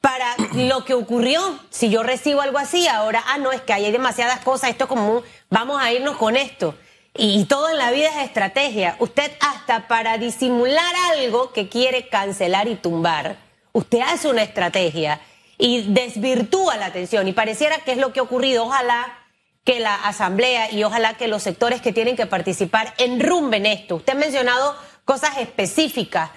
para 0.00 0.36
lo 0.54 0.84
que 0.84 0.94
ocurrió. 0.94 1.58
Si 1.70 1.90
yo 1.90 2.04
recibo 2.04 2.42
algo 2.42 2.58
así, 2.58 2.86
ahora, 2.86 3.24
ah, 3.26 3.38
no, 3.38 3.50
es 3.50 3.60
que 3.60 3.72
hay 3.72 3.90
demasiadas 3.90 4.40
cosas, 4.40 4.70
esto 4.70 4.84
es 4.84 4.88
como, 4.88 5.22
vamos 5.50 5.82
a 5.82 5.92
irnos 5.92 6.16
con 6.16 6.36
esto. 6.36 6.76
Y 7.14 7.44
todo 7.46 7.68
en 7.68 7.78
la 7.78 7.90
vida 7.90 8.08
es 8.08 8.24
estrategia. 8.24 8.96
Usted 9.00 9.32
hasta 9.40 9.88
para 9.88 10.16
disimular 10.16 10.94
algo 11.10 11.52
que 11.52 11.68
quiere 11.68 12.08
cancelar 12.08 12.68
y 12.68 12.76
tumbar, 12.76 13.36
usted 13.72 14.00
hace 14.00 14.28
una 14.28 14.42
estrategia 14.42 15.20
y 15.58 15.92
desvirtúa 15.92 16.76
la 16.76 16.86
atención. 16.86 17.26
Y 17.26 17.32
pareciera 17.32 17.78
que 17.78 17.92
es 17.92 17.98
lo 17.98 18.12
que 18.12 18.20
ha 18.20 18.24
ocurrido. 18.24 18.64
Ojalá 18.64 19.21
que 19.64 19.80
la 19.80 19.94
Asamblea 19.94 20.70
y 20.72 20.84
ojalá 20.84 21.14
que 21.16 21.28
los 21.28 21.42
sectores 21.42 21.80
que 21.80 21.92
tienen 21.92 22.16
que 22.16 22.26
participar 22.26 22.94
enrumben 22.98 23.66
esto. 23.66 23.96
Usted 23.96 24.14
ha 24.14 24.16
mencionado 24.16 24.76
cosas 25.04 25.38
específicas 25.38 26.30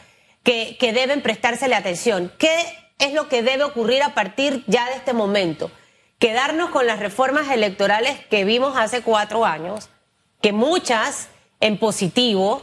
que, 0.43 0.77
que 0.79 0.93
deben 0.93 1.21
prestársele 1.21 1.75
atención. 1.75 2.31
¿Qué 2.37 2.55
es 2.99 3.13
lo 3.13 3.27
que 3.27 3.41
debe 3.41 3.63
ocurrir 3.63 4.03
a 4.03 4.13
partir 4.13 4.63
ya 4.67 4.85
de 4.89 4.95
este 4.95 5.13
momento? 5.13 5.71
Quedarnos 6.19 6.69
con 6.69 6.85
las 6.87 6.99
reformas 6.99 7.49
electorales 7.49 8.17
que 8.29 8.45
vimos 8.45 8.77
hace 8.77 9.01
cuatro 9.01 9.45
años, 9.45 9.89
que 10.41 10.53
muchas 10.53 11.29
en 11.59 11.77
positivo, 11.77 12.61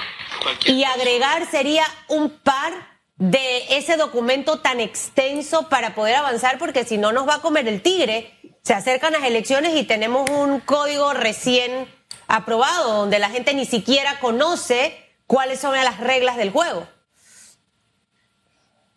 y 0.67 0.85
agregar 0.85 1.47
sería 1.51 1.85
un 2.09 2.31
par 2.31 2.73
de 3.17 3.77
ese 3.77 3.97
documento 3.97 4.61
tan 4.61 4.81
extenso 4.81 5.69
para 5.69 5.95
poder 5.95 6.17
avanzar, 6.17 6.59
porque 6.59 6.85
si 6.85 6.99
no 6.99 7.13
nos 7.13 7.29
va 7.29 7.37
a 7.37 7.41
comer 7.41 7.69
el 7.69 7.83
tigre. 7.83 8.33
Se 8.63 8.75
acercan 8.75 9.13
las 9.13 9.25
elecciones 9.25 9.75
y 9.75 9.85
tenemos 9.85 10.29
un 10.31 10.61
código 10.61 11.13
recién 11.13 11.87
aprobado, 12.29 12.99
donde 12.99 13.19
la 13.19 13.31
gente 13.31 13.55
ni 13.55 13.67
siquiera 13.67 14.21
conoce 14.21 14.95
cuáles 15.27 15.61
son 15.61 15.75
las 15.75 15.99
reglas 15.99 16.37
del 16.37 16.51
juego. 16.51 16.87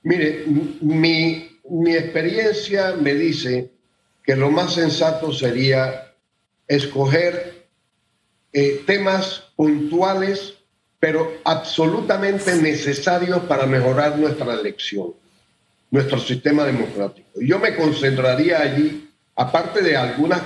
Mire, 0.04 0.46
mi, 0.82 1.60
mi 1.70 1.96
experiencia 1.96 2.94
me 2.94 3.16
dice 3.16 3.72
que 4.24 4.36
lo 4.36 4.52
más 4.52 4.74
sensato 4.74 5.34
sería 5.34 6.14
escoger 6.68 7.68
eh, 8.54 8.84
temas 8.86 9.52
puntuales 9.56 10.56
pero 11.06 11.40
absolutamente 11.44 12.56
necesarios 12.56 13.40
para 13.44 13.68
mejorar 13.68 14.18
nuestra 14.18 14.56
elección, 14.56 15.14
nuestro 15.92 16.18
sistema 16.18 16.66
democrático. 16.66 17.30
Yo 17.42 17.60
me 17.60 17.76
concentraría 17.76 18.60
allí, 18.60 19.05
aparte 19.36 19.82
de 19.82 19.98
algunas, 19.98 20.42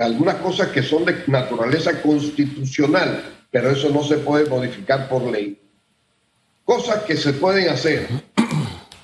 algunas 0.00 0.36
cosas 0.36 0.68
que 0.68 0.82
son 0.82 1.04
de 1.04 1.24
naturaleza 1.26 2.02
constitucional, 2.02 3.24
pero 3.50 3.70
eso 3.70 3.88
no 3.90 4.02
se 4.02 4.18
puede 4.18 4.48
modificar 4.48 5.08
por 5.08 5.22
ley. 5.22 5.60
Cosas 6.64 7.04
que 7.04 7.16
se 7.16 7.32
pueden 7.34 7.68
hacer. 7.68 8.08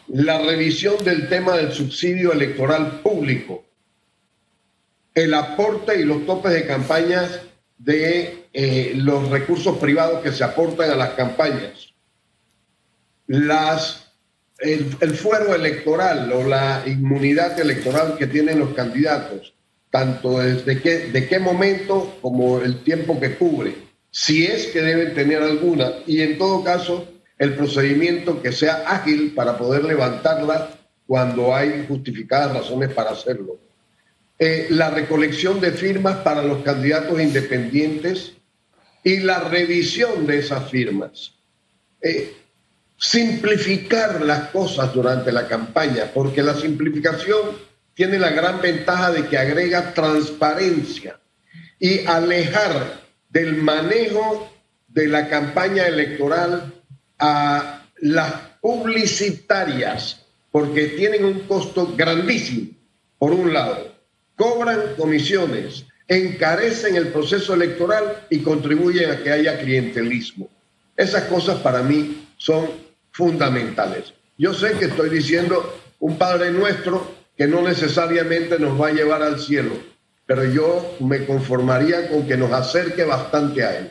La 0.08 0.38
revisión 0.38 1.02
del 1.04 1.28
tema 1.28 1.56
del 1.56 1.72
subsidio 1.72 2.32
electoral 2.32 3.00
público, 3.00 3.64
el 5.14 5.34
aporte 5.34 6.00
y 6.00 6.04
los 6.04 6.26
topes 6.26 6.52
de 6.52 6.66
campañas 6.66 7.40
de 7.78 8.48
eh, 8.52 8.92
los 8.96 9.28
recursos 9.30 9.78
privados 9.78 10.20
que 10.22 10.32
se 10.32 10.42
aportan 10.44 10.90
a 10.90 10.96
las 10.96 11.10
campañas, 11.10 11.94
las, 13.26 14.09
el, 14.60 15.14
fuero 15.14 15.54
electoral 15.54 16.32
o 16.32 16.46
la 16.46 16.82
inmunidad 16.86 17.58
electoral 17.58 18.16
que 18.18 18.26
tienen 18.26 18.58
los 18.58 18.74
candidatos, 18.74 19.54
tanto 19.90 20.38
desde 20.38 20.80
qué, 20.80 20.98
de 21.10 21.26
qué 21.26 21.38
momento 21.38 22.18
como 22.20 22.60
el 22.60 22.82
tiempo 22.82 23.18
que 23.18 23.34
cubre, 23.34 23.74
si 24.10 24.46
es 24.46 24.66
que 24.66 24.82
deben 24.82 25.14
tener 25.14 25.42
alguna, 25.42 25.92
y 26.06 26.20
en 26.20 26.38
todo 26.38 26.62
caso 26.62 27.08
el 27.38 27.54
procedimiento 27.54 28.42
que 28.42 28.52
sea 28.52 28.84
ágil 28.86 29.32
para 29.34 29.56
poder 29.56 29.84
levantarla 29.84 30.70
cuando 31.06 31.54
hay 31.54 31.86
justificadas 31.88 32.54
razones 32.54 32.92
para 32.92 33.10
hacerlo 33.10 33.58
eh, 34.42 34.68
la 34.70 34.88
recolección 34.88 35.60
de 35.60 35.70
firmas 35.70 36.16
para 36.16 36.42
los 36.42 36.62
candidatos 36.62 37.20
independientes 37.20 38.32
y 39.04 39.18
la 39.18 39.40
revisión 39.40 40.26
de 40.26 40.38
esas 40.38 40.70
firmas. 40.70 41.34
Eh, 42.00 42.32
simplificar 43.00 44.20
las 44.20 44.50
cosas 44.50 44.92
durante 44.92 45.32
la 45.32 45.48
campaña, 45.48 46.10
porque 46.12 46.42
la 46.42 46.54
simplificación 46.54 47.56
tiene 47.94 48.18
la 48.18 48.30
gran 48.30 48.60
ventaja 48.60 49.10
de 49.10 49.26
que 49.26 49.38
agrega 49.38 49.94
transparencia 49.94 51.18
y 51.78 52.06
alejar 52.06 53.00
del 53.30 53.56
manejo 53.56 54.52
de 54.86 55.06
la 55.06 55.28
campaña 55.28 55.86
electoral 55.86 56.74
a 57.18 57.86
las 58.02 58.32
publicitarias, 58.60 60.26
porque 60.52 60.88
tienen 60.88 61.24
un 61.24 61.40
costo 61.40 61.94
grandísimo, 61.96 62.72
por 63.18 63.32
un 63.32 63.52
lado 63.52 63.90
cobran 64.40 64.94
comisiones, 64.96 65.84
encarecen 66.08 66.96
el 66.96 67.08
proceso 67.08 67.52
electoral 67.52 68.26
y 68.30 68.38
contribuyen 68.38 69.10
a 69.10 69.18
que 69.18 69.30
haya 69.30 69.60
clientelismo. 69.60 70.48
Esas 70.96 71.24
cosas 71.24 71.58
para 71.58 71.82
mí 71.82 72.26
son 72.38 72.89
fundamentales. 73.20 74.14
Yo 74.38 74.54
sé 74.54 74.72
que 74.78 74.86
estoy 74.86 75.10
diciendo 75.10 75.78
un 75.98 76.16
Padre 76.16 76.50
nuestro 76.50 77.14
que 77.36 77.46
no 77.46 77.60
necesariamente 77.60 78.58
nos 78.58 78.80
va 78.80 78.88
a 78.88 78.92
llevar 78.92 79.22
al 79.22 79.38
cielo, 79.38 79.74
pero 80.24 80.44
yo 80.46 80.96
me 81.00 81.26
conformaría 81.26 82.08
con 82.08 82.26
que 82.26 82.38
nos 82.38 82.50
acerque 82.50 83.04
bastante 83.04 83.62
a 83.62 83.78
él. 83.78 83.90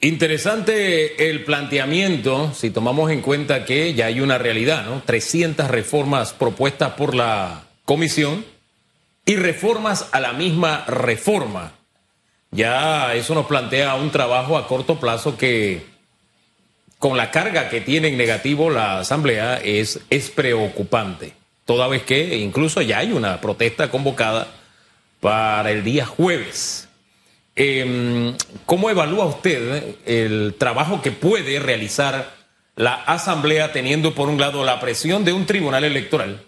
Interesante 0.00 1.28
el 1.28 1.42
planteamiento, 1.42 2.52
si 2.54 2.70
tomamos 2.70 3.10
en 3.10 3.20
cuenta 3.20 3.64
que 3.64 3.94
ya 3.94 4.06
hay 4.06 4.20
una 4.20 4.38
realidad, 4.38 4.86
¿no? 4.86 5.02
300 5.04 5.68
reformas 5.68 6.32
propuestas 6.32 6.92
por 6.92 7.16
la 7.16 7.64
comisión 7.84 8.44
y 9.24 9.34
reformas 9.34 10.08
a 10.12 10.20
la 10.20 10.32
misma 10.32 10.84
reforma. 10.86 11.72
Ya 12.52 13.12
eso 13.14 13.34
nos 13.34 13.46
plantea 13.46 13.96
un 13.96 14.10
trabajo 14.10 14.56
a 14.56 14.68
corto 14.68 15.00
plazo 15.00 15.36
que 15.36 15.95
con 16.98 17.16
la 17.16 17.30
carga 17.30 17.68
que 17.68 17.80
tiene 17.80 18.08
en 18.08 18.16
negativo 18.16 18.70
la 18.70 19.00
Asamblea 19.00 19.58
es, 19.62 20.00
es 20.10 20.30
preocupante, 20.30 21.34
toda 21.64 21.88
vez 21.88 22.02
que 22.02 22.38
incluso 22.38 22.80
ya 22.82 22.98
hay 22.98 23.12
una 23.12 23.40
protesta 23.40 23.90
convocada 23.90 24.48
para 25.20 25.70
el 25.70 25.84
día 25.84 26.06
jueves. 26.06 26.88
Em, 27.54 28.36
¿Cómo 28.66 28.90
evalúa 28.90 29.24
usted 29.24 29.96
el 30.04 30.54
trabajo 30.58 31.00
que 31.00 31.10
puede 31.10 31.58
realizar 31.58 32.34
la 32.76 32.94
Asamblea 32.94 33.72
teniendo 33.72 34.14
por 34.14 34.28
un 34.28 34.38
lado 34.38 34.64
la 34.64 34.80
presión 34.80 35.24
de 35.24 35.32
un 35.32 35.46
tribunal 35.46 35.84
electoral 35.84 36.42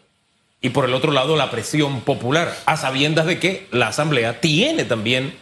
y 0.60 0.70
por 0.70 0.84
el 0.84 0.94
otro 0.94 1.12
lado 1.12 1.36
la 1.36 1.50
presión 1.50 2.00
popular, 2.00 2.54
a 2.66 2.76
sabiendas 2.76 3.26
de 3.26 3.38
que 3.38 3.66
la 3.70 3.88
Asamblea 3.88 4.40
tiene 4.40 4.84
también, 4.84 5.34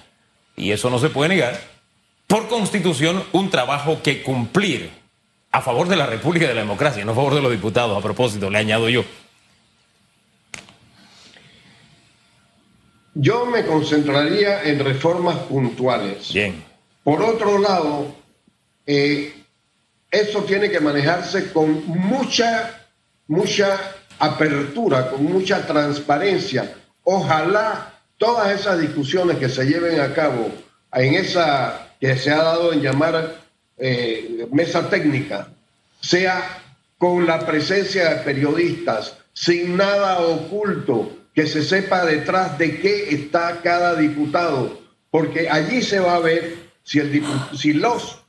y 0.57 0.73
eso 0.73 0.91
no 0.91 0.99
se 0.99 1.09
puede 1.09 1.31
negar, 1.31 1.59
por 2.27 2.49
constitución 2.49 3.23
un 3.33 3.51
trabajo 3.51 4.03
que 4.03 4.23
cumplir 4.23 4.91
a 5.53 5.63
favor 5.63 5.89
de 5.89 5.97
la 5.97 6.07
República 6.07 6.45
y 6.45 6.49
de 6.49 6.55
la 6.55 6.61
democracia, 6.61 7.05
no 7.05 7.13
a 7.13 7.15
favor 7.15 7.35
de 7.35 7.43
los 7.43 7.51
diputados, 7.51 7.97
a 7.97 8.03
propósito, 8.03 8.51
le 8.51 8.59
añado 8.59 8.89
yo. 8.89 9.05
Yo 13.15 13.47
me 13.47 13.65
concentraría 13.65 14.65
en 14.65 14.85
reformas 14.85 15.37
puntuales. 15.39 16.33
Bien. 16.35 16.63
Por 17.03 17.23
otro 17.23 17.59
lado, 17.59 18.15
eh, 18.85 19.33
eso 20.11 20.43
tiene 20.43 20.71
que 20.71 20.81
manejarse 20.81 21.51
con 21.53 21.87
mucha, 21.87 22.87
mucha 23.27 23.79
apertura, 24.19 25.11
con 25.11 25.25
mucha 25.25 25.67
transparencia. 25.67 26.75
Ojalá 27.05 27.95
todas 28.19 28.61
esas 28.61 28.81
discusiones 28.81 29.39
que 29.39 29.49
se 29.49 29.65
lleven 29.65 30.01
a 30.01 30.13
cabo 30.13 30.51
en 30.93 31.15
esa 31.15 31.86
que 32.01 32.17
se 32.17 32.31
ha 32.31 32.43
dado 32.43 32.73
en 32.73 32.83
llamar 32.83 33.41
eh, 33.79 34.47
mesa 34.53 34.89
técnica, 34.89 35.49
sea 36.01 36.63
con 36.99 37.27
la 37.27 37.47
presencia 37.47 38.11
de 38.11 38.17
periodistas, 38.23 39.17
sin 39.33 39.77
nada 39.77 40.21
oculto, 40.21 41.13
que 41.35 41.47
se 41.47 41.63
sepa 41.63 42.07
detrás 42.07 42.57
de 42.59 42.81
qué 42.81 43.11
está 43.11 43.61
cada 43.63 43.95
diputado, 43.95 44.81
porque 45.11 45.51
allí 45.51 45.83
se 45.83 46.01
va 46.01 46.17
a 46.17 46.21
ver 46.21 46.57
si, 46.83 46.99
el, 46.99 47.23
si 47.55 47.75
los 47.75 48.23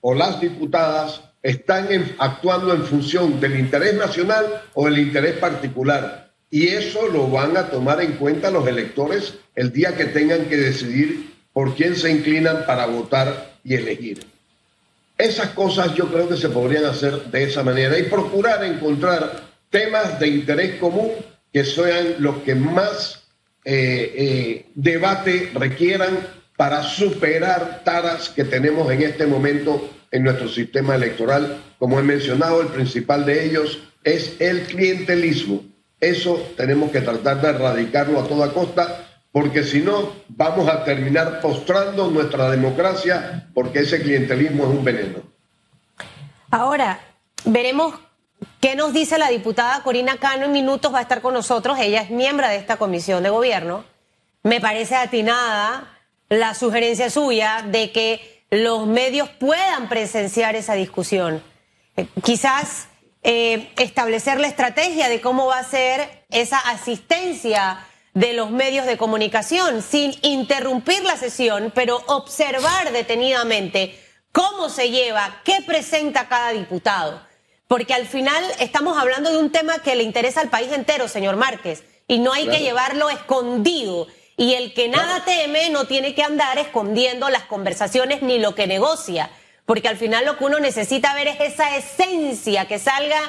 o 0.00 0.14
las 0.14 0.40
diputadas 0.40 1.22
están 1.42 1.88
actuando 2.18 2.72
en 2.72 2.84
función 2.84 3.40
del 3.40 3.58
interés 3.58 3.94
nacional 3.94 4.62
o 4.74 4.84
del 4.84 4.98
interés 4.98 5.38
particular. 5.38 6.30
Y 6.50 6.68
eso 6.68 7.08
lo 7.08 7.28
van 7.28 7.56
a 7.56 7.70
tomar 7.70 8.00
en 8.00 8.12
cuenta 8.12 8.50
los 8.50 8.66
electores 8.68 9.34
el 9.56 9.72
día 9.72 9.96
que 9.96 10.04
tengan 10.06 10.44
que 10.44 10.56
decidir 10.56 11.31
por 11.52 11.74
quién 11.74 11.96
se 11.96 12.10
inclinan 12.10 12.64
para 12.66 12.86
votar 12.86 13.52
y 13.64 13.74
elegir. 13.74 14.26
Esas 15.18 15.50
cosas 15.50 15.94
yo 15.94 16.08
creo 16.08 16.28
que 16.28 16.36
se 16.36 16.48
podrían 16.48 16.84
hacer 16.84 17.24
de 17.24 17.44
esa 17.44 17.62
manera 17.62 17.98
y 17.98 18.04
procurar 18.04 18.64
encontrar 18.64 19.42
temas 19.70 20.18
de 20.18 20.28
interés 20.28 20.80
común 20.80 21.12
que 21.52 21.64
sean 21.64 22.16
los 22.18 22.38
que 22.38 22.54
más 22.54 23.22
eh, 23.64 24.12
eh, 24.16 24.66
debate 24.74 25.50
requieran 25.54 26.26
para 26.56 26.82
superar 26.82 27.82
taras 27.84 28.28
que 28.28 28.44
tenemos 28.44 28.90
en 28.90 29.02
este 29.02 29.26
momento 29.26 29.90
en 30.10 30.24
nuestro 30.24 30.48
sistema 30.48 30.94
electoral. 30.94 31.62
Como 31.78 31.98
he 31.98 32.02
mencionado, 32.02 32.60
el 32.60 32.68
principal 32.68 33.24
de 33.24 33.44
ellos 33.44 33.78
es 34.04 34.40
el 34.40 34.62
clientelismo. 34.62 35.64
Eso 36.00 36.52
tenemos 36.56 36.90
que 36.90 37.00
tratar 37.00 37.40
de 37.40 37.48
erradicarlo 37.48 38.20
a 38.20 38.26
toda 38.26 38.52
costa, 38.52 39.11
porque 39.32 39.64
si 39.64 39.80
no, 39.80 40.12
vamos 40.28 40.68
a 40.68 40.84
terminar 40.84 41.40
postrando 41.40 42.08
nuestra 42.10 42.50
democracia, 42.50 43.48
porque 43.54 43.80
ese 43.80 44.02
clientelismo 44.02 44.64
es 44.64 44.68
un 44.68 44.84
veneno. 44.84 45.22
Ahora, 46.50 47.00
veremos 47.46 47.94
qué 48.60 48.76
nos 48.76 48.92
dice 48.92 49.16
la 49.16 49.30
diputada 49.30 49.82
Corina 49.82 50.18
Cano 50.18 50.44
en 50.44 50.52
minutos, 50.52 50.92
va 50.92 50.98
a 50.98 51.02
estar 51.02 51.22
con 51.22 51.32
nosotros, 51.32 51.78
ella 51.80 52.02
es 52.02 52.10
miembro 52.10 52.46
de 52.46 52.56
esta 52.56 52.76
comisión 52.76 53.22
de 53.22 53.30
gobierno. 53.30 53.84
Me 54.42 54.60
parece 54.60 54.96
atinada 54.96 55.98
la 56.28 56.54
sugerencia 56.54 57.08
suya 57.08 57.64
de 57.66 57.90
que 57.90 58.44
los 58.50 58.86
medios 58.86 59.30
puedan 59.30 59.88
presenciar 59.88 60.56
esa 60.56 60.74
discusión. 60.74 61.42
Eh, 61.96 62.06
quizás 62.22 62.88
eh, 63.22 63.70
establecer 63.78 64.40
la 64.40 64.48
estrategia 64.48 65.08
de 65.08 65.22
cómo 65.22 65.46
va 65.46 65.58
a 65.58 65.64
ser 65.64 66.24
esa 66.28 66.58
asistencia 66.58 67.86
de 68.14 68.34
los 68.34 68.50
medios 68.50 68.86
de 68.86 68.98
comunicación 68.98 69.82
sin 69.82 70.14
interrumpir 70.22 71.02
la 71.04 71.16
sesión, 71.16 71.72
pero 71.74 72.02
observar 72.06 72.92
detenidamente 72.92 73.98
cómo 74.32 74.68
se 74.68 74.90
lleva, 74.90 75.40
qué 75.44 75.58
presenta 75.66 76.28
cada 76.28 76.50
diputado. 76.50 77.22
Porque 77.68 77.94
al 77.94 78.06
final 78.06 78.44
estamos 78.60 78.98
hablando 78.98 79.30
de 79.30 79.38
un 79.38 79.50
tema 79.50 79.78
que 79.78 79.94
le 79.94 80.02
interesa 80.02 80.40
al 80.42 80.50
país 80.50 80.70
entero, 80.72 81.08
señor 81.08 81.36
Márquez, 81.36 81.84
y 82.06 82.18
no 82.18 82.32
hay 82.32 82.46
que 82.46 82.60
llevarlo 82.60 83.08
escondido. 83.08 84.08
Y 84.36 84.54
el 84.54 84.74
que 84.74 84.88
nada 84.88 85.24
teme 85.24 85.70
no 85.70 85.86
tiene 85.86 86.14
que 86.14 86.22
andar 86.22 86.58
escondiendo 86.58 87.30
las 87.30 87.44
conversaciones 87.44 88.20
ni 88.20 88.38
lo 88.38 88.54
que 88.54 88.66
negocia, 88.66 89.30
porque 89.64 89.88
al 89.88 89.96
final 89.96 90.26
lo 90.26 90.36
que 90.36 90.44
uno 90.44 90.58
necesita 90.58 91.14
ver 91.14 91.28
es 91.28 91.40
esa 91.40 91.76
esencia, 91.76 92.66
que 92.66 92.78
salga 92.78 93.20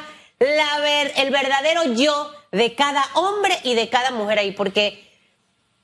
la 0.44 0.80
ver, 0.80 1.14
el 1.18 1.32
verdadero 1.32 1.94
yo 1.94 2.32
de 2.52 2.76
cada 2.76 3.04
hombre 3.16 3.58
y 3.64 3.76
de 3.76 3.90
cada 3.90 4.12
mujer 4.12 4.40
ahí, 4.40 4.52
porque 4.52 5.10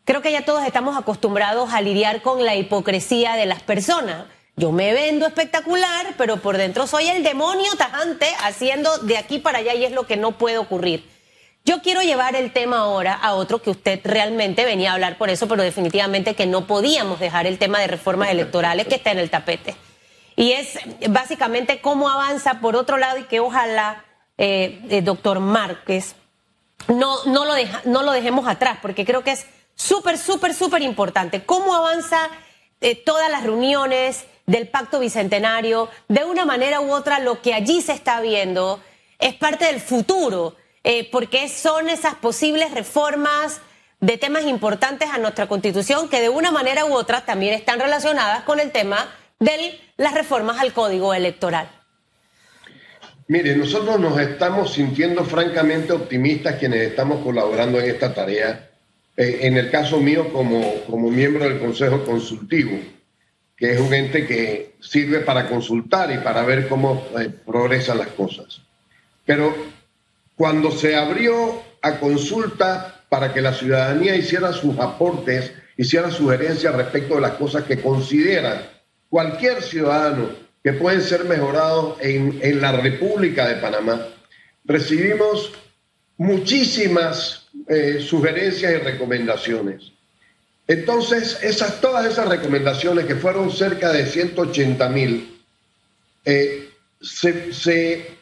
creo 0.05 0.21
que 0.21 0.31
ya 0.31 0.45
todos 0.45 0.63
estamos 0.65 0.97
acostumbrados 0.97 1.73
a 1.73 1.81
lidiar 1.81 2.21
con 2.21 2.43
la 2.45 2.55
hipocresía 2.55 3.35
de 3.35 3.45
las 3.45 3.61
personas. 3.61 4.25
Yo 4.55 4.71
me 4.71 4.93
vendo 4.93 5.25
espectacular, 5.25 6.15
pero 6.17 6.37
por 6.37 6.57
dentro 6.57 6.85
soy 6.85 7.07
el 7.07 7.23
demonio 7.23 7.71
tajante 7.77 8.27
haciendo 8.43 8.97
de 8.99 9.17
aquí 9.17 9.39
para 9.39 9.59
allá 9.59 9.73
y 9.73 9.85
es 9.85 9.93
lo 9.93 10.05
que 10.05 10.17
no 10.17 10.37
puede 10.37 10.57
ocurrir. 10.57 11.09
Yo 11.63 11.81
quiero 11.81 12.01
llevar 12.01 12.35
el 12.35 12.51
tema 12.51 12.79
ahora 12.79 13.13
a 13.13 13.35
otro 13.35 13.61
que 13.61 13.69
usted 13.69 14.01
realmente 14.03 14.65
venía 14.65 14.91
a 14.91 14.93
hablar 14.95 15.17
por 15.17 15.29
eso, 15.29 15.47
pero 15.47 15.63
definitivamente 15.63 16.35
que 16.35 16.45
no 16.45 16.67
podíamos 16.67 17.19
dejar 17.19 17.47
el 17.47 17.57
tema 17.57 17.79
de 17.79 17.87
reformas 17.87 18.29
electorales 18.29 18.87
que 18.87 18.95
está 18.95 19.11
en 19.11 19.19
el 19.19 19.29
tapete. 19.29 19.75
Y 20.35 20.53
es 20.53 20.79
básicamente 21.09 21.79
cómo 21.79 22.09
avanza 22.09 22.59
por 22.59 22.75
otro 22.75 22.97
lado 22.97 23.17
y 23.19 23.23
que 23.23 23.39
ojalá, 23.39 24.03
eh, 24.39 24.81
eh 24.89 25.01
doctor 25.03 25.39
Márquez, 25.39 26.15
no, 26.87 27.23
no, 27.25 27.45
lo 27.45 27.53
no 27.85 28.01
lo 28.01 28.11
dejemos 28.11 28.47
atrás, 28.47 28.79
porque 28.81 29.05
creo 29.05 29.23
que 29.23 29.31
es 29.31 29.45
súper, 29.75 30.17
súper, 30.17 30.55
súper 30.55 30.81
importante. 30.81 31.43
¿Cómo 31.43 31.75
avanza 31.75 32.29
eh, 32.81 32.95
todas 32.95 33.29
las 33.29 33.43
reuniones 33.43 34.25
del 34.47 34.67
Pacto 34.67 34.99
Bicentenario? 34.99 35.89
De 36.07 36.23
una 36.23 36.45
manera 36.45 36.81
u 36.81 36.91
otra, 36.91 37.19
lo 37.19 37.41
que 37.41 37.53
allí 37.53 37.81
se 37.81 37.93
está 37.93 38.21
viendo 38.21 38.81
es 39.19 39.35
parte 39.35 39.65
del 39.65 39.81
futuro 39.81 40.55
eh, 40.83 41.09
porque 41.11 41.49
son 41.49 41.89
esas 41.89 42.15
posibles 42.15 42.71
reformas 42.71 43.61
de 43.99 44.17
temas 44.17 44.45
importantes 44.45 45.09
a 45.09 45.17
nuestra 45.17 45.47
constitución 45.47 46.07
que 46.07 46.21
de 46.21 46.29
una 46.29 46.51
manera 46.51 46.85
u 46.85 46.93
otra 46.93 47.25
también 47.25 47.53
están 47.53 47.81
relacionadas 47.81 48.43
con 48.43 48.61
el 48.61 48.71
tema 48.71 49.13
de 49.39 49.79
las 49.97 50.13
reformas 50.13 50.59
al 50.59 50.71
código 50.71 51.13
electoral. 51.13 51.69
Mire, 53.29 53.55
nosotros 53.55 53.99
nos 53.99 54.19
estamos 54.19 54.73
sintiendo 54.73 55.23
francamente 55.23 55.93
optimistas 55.93 56.55
quienes 56.55 56.87
estamos 56.87 57.23
colaborando 57.23 57.79
en 57.79 57.91
esta 57.91 58.11
tarea. 58.11 58.71
Eh, 59.15 59.41
en 59.41 59.55
el 59.55 59.69
caso 59.69 59.99
mío, 59.99 60.33
como, 60.33 60.81
como 60.89 61.11
miembro 61.11 61.43
del 61.43 61.59
Consejo 61.59 62.03
Consultivo, 62.03 62.79
que 63.55 63.73
es 63.73 63.79
un 63.79 63.93
ente 63.93 64.25
que 64.25 64.73
sirve 64.79 65.19
para 65.19 65.47
consultar 65.47 66.11
y 66.11 66.17
para 66.17 66.41
ver 66.41 66.67
cómo 66.67 67.07
eh, 67.19 67.29
progresan 67.45 67.99
las 67.99 68.07
cosas. 68.07 68.61
Pero 69.27 69.55
cuando 70.35 70.71
se 70.71 70.95
abrió 70.95 71.61
a 71.83 71.99
consulta 71.99 73.03
para 73.09 73.31
que 73.31 73.41
la 73.41 73.53
ciudadanía 73.53 74.15
hiciera 74.15 74.53
sus 74.53 74.79
aportes, 74.79 75.53
hiciera 75.77 76.09
sugerencias 76.09 76.73
respecto 76.73 77.13
de 77.13 77.21
las 77.21 77.33
cosas 77.33 77.63
que 77.65 77.79
consideran 77.79 78.63
cualquier 79.07 79.61
ciudadano 79.61 80.48
que 80.63 80.73
pueden 80.73 81.01
ser 81.01 81.25
mejorados 81.25 81.97
en, 82.01 82.61
la 82.61 82.73
República 82.73 83.47
de 83.47 83.55
Panamá, 83.55 84.07
recibimos 84.65 85.51
muchísimas 86.17 87.47
eh, 87.67 87.99
sugerencias 88.05 88.73
y 88.73 88.77
recomendaciones. 88.77 89.91
Entonces, 90.67 91.39
esas, 91.41 91.81
todas 91.81 92.05
esas 92.05 92.27
recomendaciones, 92.27 93.05
que 93.05 93.15
fueron 93.15 93.51
cerca 93.51 93.91
de 93.91 94.05
180 94.05 94.89
mil, 94.89 95.41
eh, 96.25 96.69
se 97.01 98.19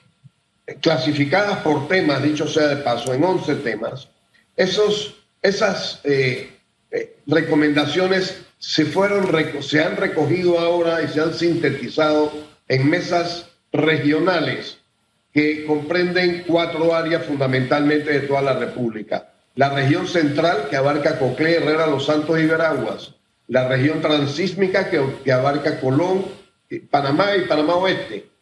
clasificadas 0.82 1.60
por 1.60 1.88
temas, 1.88 2.22
dicho 2.22 2.48
sea 2.48 2.68
de 2.68 2.78
paso, 2.78 3.14
en 3.14 3.24
11 3.24 3.56
temas, 3.56 4.10
esos, 4.56 5.16
esas 5.42 6.02
eh, 6.04 6.57
eh, 6.92 7.18
recomendaciones 7.28 8.42
se, 8.60 8.86
fueron, 8.86 9.30
se 9.62 9.84
han 9.84 9.98
recogido 9.98 10.60
ahora 10.60 11.02
y 11.02 11.08
se 11.08 11.22
han 11.22 11.34
sintetizado 11.34 12.32
en 12.68 12.90
mesas 12.90 13.50
regionales 13.72 14.78
que 15.34 15.66
comprenden 15.66 16.44
cuatro 16.48 16.96
áreas 16.96 17.26
fundamentalmente 17.26 18.12
de 18.12 18.28
toda 18.28 18.42
la 18.42 18.54
República. 18.54 19.30
La 19.56 19.70
región 19.70 20.08
central, 20.08 20.68
que 20.70 20.76
abarca 20.76 21.20
Coclé, 21.20 21.58
Herrera, 21.58 21.88
Los 21.88 22.06
Santos 22.06 22.40
y 22.40 22.46
Veraguas. 22.46 23.14
La 23.48 23.68
región 23.68 24.02
transísmica, 24.02 24.90
que, 24.90 25.04
que 25.24 25.32
abarca 25.32 25.80
Colón, 25.80 26.26
Panamá 26.90 27.36
y 27.36 27.48
Panamá 27.48 27.76
Oeste 27.76 28.38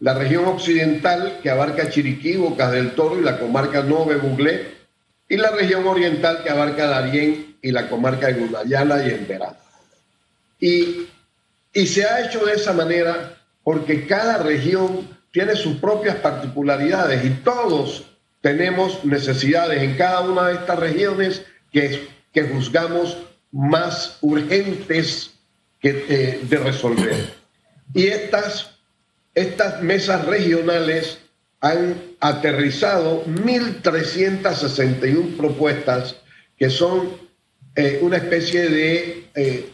la 0.00 0.14
región 0.14 0.44
occidental 0.44 1.40
que 1.42 1.50
abarca 1.50 1.90
Chiriquí, 1.90 2.36
Bocas 2.36 2.70
del 2.72 2.92
Toro 2.92 3.18
y 3.18 3.24
la 3.24 3.38
comarca 3.38 3.82
Nove 3.82 4.16
Buglé, 4.16 4.78
y 5.28 5.36
la 5.36 5.50
región 5.50 5.86
oriental 5.86 6.42
que 6.42 6.50
abarca 6.50 6.86
Darién 6.86 7.47
y 7.62 7.70
la 7.70 7.88
comarca 7.88 8.28
de 8.28 8.34
Gunayala 8.34 9.06
y 9.06 9.10
Emberá. 9.10 9.58
Y, 10.60 11.08
y 11.72 11.86
se 11.86 12.04
ha 12.04 12.26
hecho 12.26 12.44
de 12.44 12.54
esa 12.54 12.72
manera 12.72 13.36
porque 13.62 14.06
cada 14.06 14.38
región 14.38 15.08
tiene 15.30 15.54
sus 15.54 15.76
propias 15.76 16.16
particularidades 16.16 17.24
y 17.24 17.30
todos 17.30 18.04
tenemos 18.40 19.04
necesidades 19.04 19.82
en 19.82 19.96
cada 19.96 20.20
una 20.20 20.48
de 20.48 20.54
estas 20.54 20.78
regiones 20.78 21.42
que, 21.72 22.08
que 22.32 22.44
juzgamos 22.44 23.16
más 23.52 24.18
urgentes 24.20 25.34
que, 25.80 26.04
eh, 26.08 26.40
de 26.42 26.56
resolver. 26.58 27.34
Y 27.94 28.06
estas 28.06 28.78
estas 29.38 29.82
mesas 29.82 30.26
regionales 30.26 31.18
han 31.60 31.94
aterrizado 32.18 33.24
1.361 33.26 35.36
propuestas 35.36 36.16
que 36.56 36.70
son 36.70 37.27
eh, 37.78 38.00
una 38.02 38.16
especie 38.16 38.68
de 38.68 39.28
eh, 39.36 39.70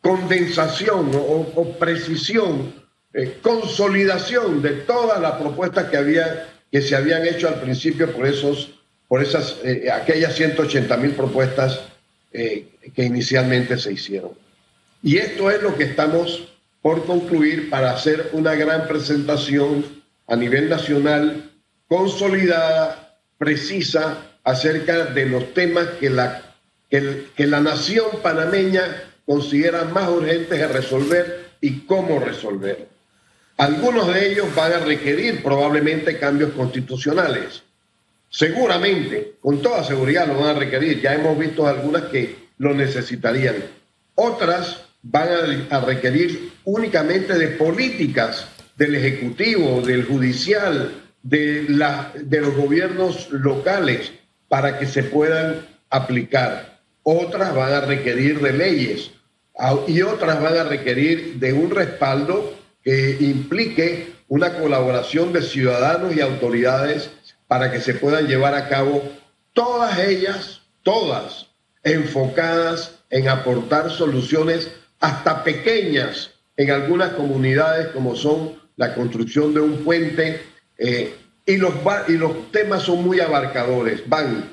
condensación 0.00 1.10
o, 1.14 1.76
precisión, 1.78 2.72
eh, 3.12 3.36
consolidación 3.42 4.62
de 4.62 4.70
todas 4.70 5.20
las 5.20 5.32
propuestas 5.32 5.90
que, 5.90 5.98
había, 5.98 6.48
que 6.72 6.80
se 6.80 6.96
habían 6.96 7.26
hecho 7.26 7.46
al 7.46 7.60
principio 7.60 8.10
por, 8.10 8.26
esos, 8.26 8.80
por 9.06 9.22
esas, 9.22 9.58
aquellas 9.92 10.34
180 10.34 10.96
mil 10.96 11.10
propuestas 11.10 11.82
que 12.32 13.04
inicialmente 13.04 13.76
se 13.76 13.92
hicieron. 13.92 14.30
Y 15.02 15.18
esto 15.18 15.50
es 15.50 15.60
lo 15.60 15.76
que 15.76 15.84
estamos 15.84 16.48
por 16.80 17.04
concluir 17.04 17.68
para 17.68 17.92
hacer 17.92 18.30
una 18.32 18.54
gran 18.54 18.88
presentación 18.88 19.84
a 20.26 20.36
nivel 20.36 20.70
nacional 20.70 21.50
consolidada, 21.86 23.18
precisa, 23.36 24.38
acerca 24.42 25.04
de 25.04 25.26
los 25.26 25.52
temas 25.52 25.86
que 26.00 26.08
la, 26.08 26.49
que, 26.90 27.46
la 27.46 27.60
nación 27.60 28.06
panameña 28.22 28.84
considera 29.24 29.84
más 29.84 30.08
urgentes 30.08 30.58
de 30.58 30.68
resolver 30.68 31.50
y 31.60 31.80
cómo 31.86 32.18
resolver. 32.18 32.88
Algunos 33.56 34.12
de 34.12 34.32
ellos 34.32 34.54
van 34.54 34.72
a 34.72 34.78
requerir 34.78 35.42
probablemente 35.42 36.18
cambios 36.18 36.52
constitucionales. 36.52 37.62
Seguramente, 38.28 39.34
con 39.40 39.62
toda 39.62 39.84
seguridad 39.84 40.26
lo 40.26 40.40
van 40.40 40.56
a 40.56 40.58
requerir. 40.58 41.00
Ya 41.00 41.14
hemos 41.14 41.38
visto 41.38 41.66
algunas 41.66 42.04
que 42.04 42.48
lo 42.58 42.74
necesitarían. 42.74 43.56
Otras 44.14 44.82
van 45.02 45.28
a, 45.70 45.80
requerir 45.80 46.52
únicamente 46.64 47.34
de 47.34 47.48
políticas 47.48 48.46
del 48.76 48.94
Ejecutivo, 48.96 49.80
del 49.82 50.04
Judicial, 50.04 50.92
de, 51.22 51.66
los 51.68 52.56
gobiernos 52.56 53.30
locales, 53.30 54.12
para 54.48 54.78
que 54.78 54.86
se 54.86 55.02
puedan 55.04 55.66
aplicar. 55.90 56.69
Otras 57.02 57.54
van 57.54 57.72
a 57.72 57.80
requerir 57.80 58.40
de 58.40 58.52
leyes 58.52 59.10
y 59.86 60.02
otras 60.02 60.40
van 60.40 60.56
a 60.56 60.64
requerir 60.64 61.34
de 61.38 61.52
un 61.52 61.70
respaldo 61.70 62.54
que 62.82 63.16
implique 63.20 64.14
una 64.28 64.58
colaboración 64.58 65.32
de 65.32 65.42
ciudadanos 65.42 66.16
y 66.16 66.20
autoridades 66.20 67.10
para 67.46 67.70
que 67.70 67.80
se 67.80 67.94
puedan 67.94 68.26
llevar 68.26 68.54
a 68.54 68.68
cabo 68.68 69.02
todas 69.52 69.98
ellas, 69.98 70.62
todas 70.82 71.48
enfocadas 71.82 73.00
en 73.10 73.28
aportar 73.28 73.90
soluciones 73.90 74.70
hasta 75.00 75.42
pequeñas 75.42 76.30
en 76.56 76.70
algunas 76.70 77.12
comunidades 77.14 77.88
como 77.88 78.14
son 78.14 78.60
la 78.76 78.94
construcción 78.94 79.52
de 79.52 79.60
un 79.60 79.84
puente 79.84 80.40
eh, 80.78 81.14
y, 81.44 81.56
los, 81.56 81.74
y 82.08 82.12
los 82.12 82.52
temas 82.52 82.82
son 82.82 83.02
muy 83.02 83.20
abarcadores, 83.20 84.08
van 84.08 84.50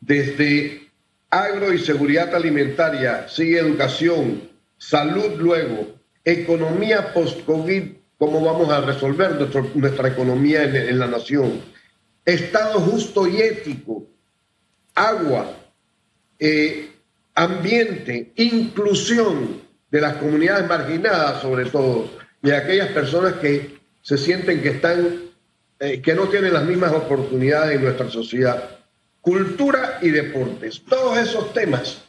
desde 0.00 0.87
agro 1.30 1.72
y 1.72 1.78
seguridad 1.78 2.34
alimentaria, 2.34 3.28
sigue 3.28 3.58
educación, 3.58 4.48
salud 4.76 5.38
luego, 5.38 5.94
economía 6.24 7.12
post-COVID, 7.12 7.92
cómo 8.18 8.44
vamos 8.44 8.70
a 8.70 8.80
resolver 8.80 9.32
nuestra 9.74 10.08
economía 10.08 10.64
en, 10.64 10.76
en 10.76 10.98
la 10.98 11.06
nación, 11.06 11.60
Estado 12.24 12.78
justo 12.80 13.26
y 13.26 13.40
ético, 13.40 14.06
agua, 14.94 15.50
eh, 16.38 16.90
ambiente, 17.34 18.32
inclusión 18.36 19.62
de 19.90 20.00
las 20.00 20.16
comunidades 20.16 20.68
marginadas 20.68 21.40
sobre 21.40 21.64
todo, 21.66 22.10
y 22.42 22.48
de 22.48 22.56
aquellas 22.56 22.88
personas 22.88 23.34
que 23.34 23.78
se 24.02 24.18
sienten 24.18 24.60
que 24.60 24.68
están, 24.68 25.20
eh, 25.80 26.02
que 26.02 26.14
no 26.14 26.28
tienen 26.28 26.52
las 26.52 26.66
mismas 26.66 26.92
oportunidades 26.92 27.76
en 27.76 27.84
nuestra 27.84 28.10
sociedad. 28.10 28.77
Cultura 29.20 29.98
y 30.00 30.10
deportes, 30.10 30.82
todos 30.88 31.18
esos 31.18 31.52
temas 31.52 32.02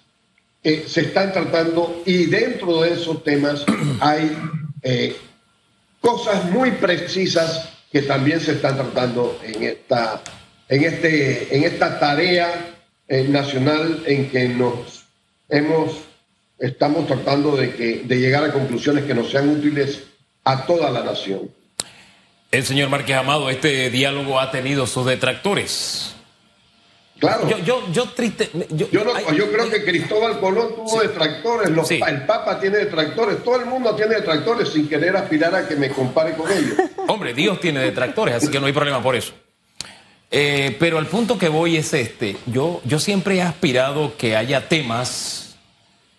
eh, 0.63 0.85
se 0.87 1.01
están 1.01 1.33
tratando 1.33 2.01
y 2.05 2.25
dentro 2.25 2.81
de 2.81 2.93
esos 2.93 3.23
temas 3.23 3.65
hay 3.99 4.37
cosas 5.99 6.45
muy 6.45 6.71
precisas 6.71 7.69
que 7.91 8.03
también 8.03 8.39
se 8.39 8.53
están 8.53 8.75
tratando 8.75 9.39
en 9.43 9.63
esta, 9.63 10.21
en 10.67 10.83
este, 10.83 11.55
en 11.55 11.63
esta 11.63 11.99
tarea 11.99 12.75
eh, 13.07 13.23
nacional 13.27 14.03
en 14.05 14.29
que 14.29 14.47
nos 14.47 15.05
hemos, 15.49 16.01
estamos 16.59 17.07
tratando 17.07 17.55
de, 17.55 17.73
que, 17.73 18.03
de 18.05 18.19
llegar 18.19 18.43
a 18.43 18.53
conclusiones 18.53 19.05
que 19.05 19.15
nos 19.15 19.31
sean 19.31 19.49
útiles 19.49 20.03
a 20.43 20.65
toda 20.65 20.91
la 20.91 21.03
nación. 21.03 21.49
El 22.51 22.63
señor 22.63 22.89
Márquez 22.89 23.17
Amado, 23.17 23.49
este 23.49 23.89
diálogo 23.89 24.39
ha 24.39 24.51
tenido 24.51 24.87
sus 24.87 25.05
detractores. 25.05 26.15
Claro. 27.19 27.49
Yo, 27.49 27.57
yo, 27.59 27.91
yo 27.91 28.05
triste. 28.09 28.49
Yo, 28.69 28.87
yo, 28.89 29.51
creo 29.51 29.69
que 29.69 29.83
Cristóbal 29.83 30.39
Colón 30.39 30.73
tuvo 30.75 31.01
detractores, 31.01 31.69
el 32.07 32.25
Papa 32.25 32.59
tiene 32.59 32.77
detractores, 32.77 33.43
todo 33.43 33.57
el 33.57 33.65
mundo 33.65 33.93
tiene 33.95 34.15
detractores 34.15 34.69
sin 34.69 34.87
querer 34.87 35.17
aspirar 35.17 35.53
a 35.53 35.67
que 35.67 35.75
me 35.75 35.89
compare 35.89 36.33
con 36.33 36.49
ellos. 36.49 36.77
Hombre, 37.07 37.33
Dios 37.33 37.59
tiene 37.59 37.81
detractores, 37.81 38.35
así 38.35 38.47
que 38.47 38.59
no 38.59 38.67
hay 38.67 38.73
problema 38.73 39.03
por 39.03 39.15
eso. 39.15 39.33
Eh, 40.31 40.77
pero 40.79 40.97
al 40.97 41.07
punto 41.07 41.37
que 41.37 41.49
voy 41.49 41.75
es 41.75 41.93
este. 41.93 42.37
Yo, 42.45 42.81
yo 42.85 42.99
siempre 42.99 43.35
he 43.35 43.41
aspirado 43.41 44.15
que 44.15 44.37
haya 44.37 44.69
temas 44.69 45.57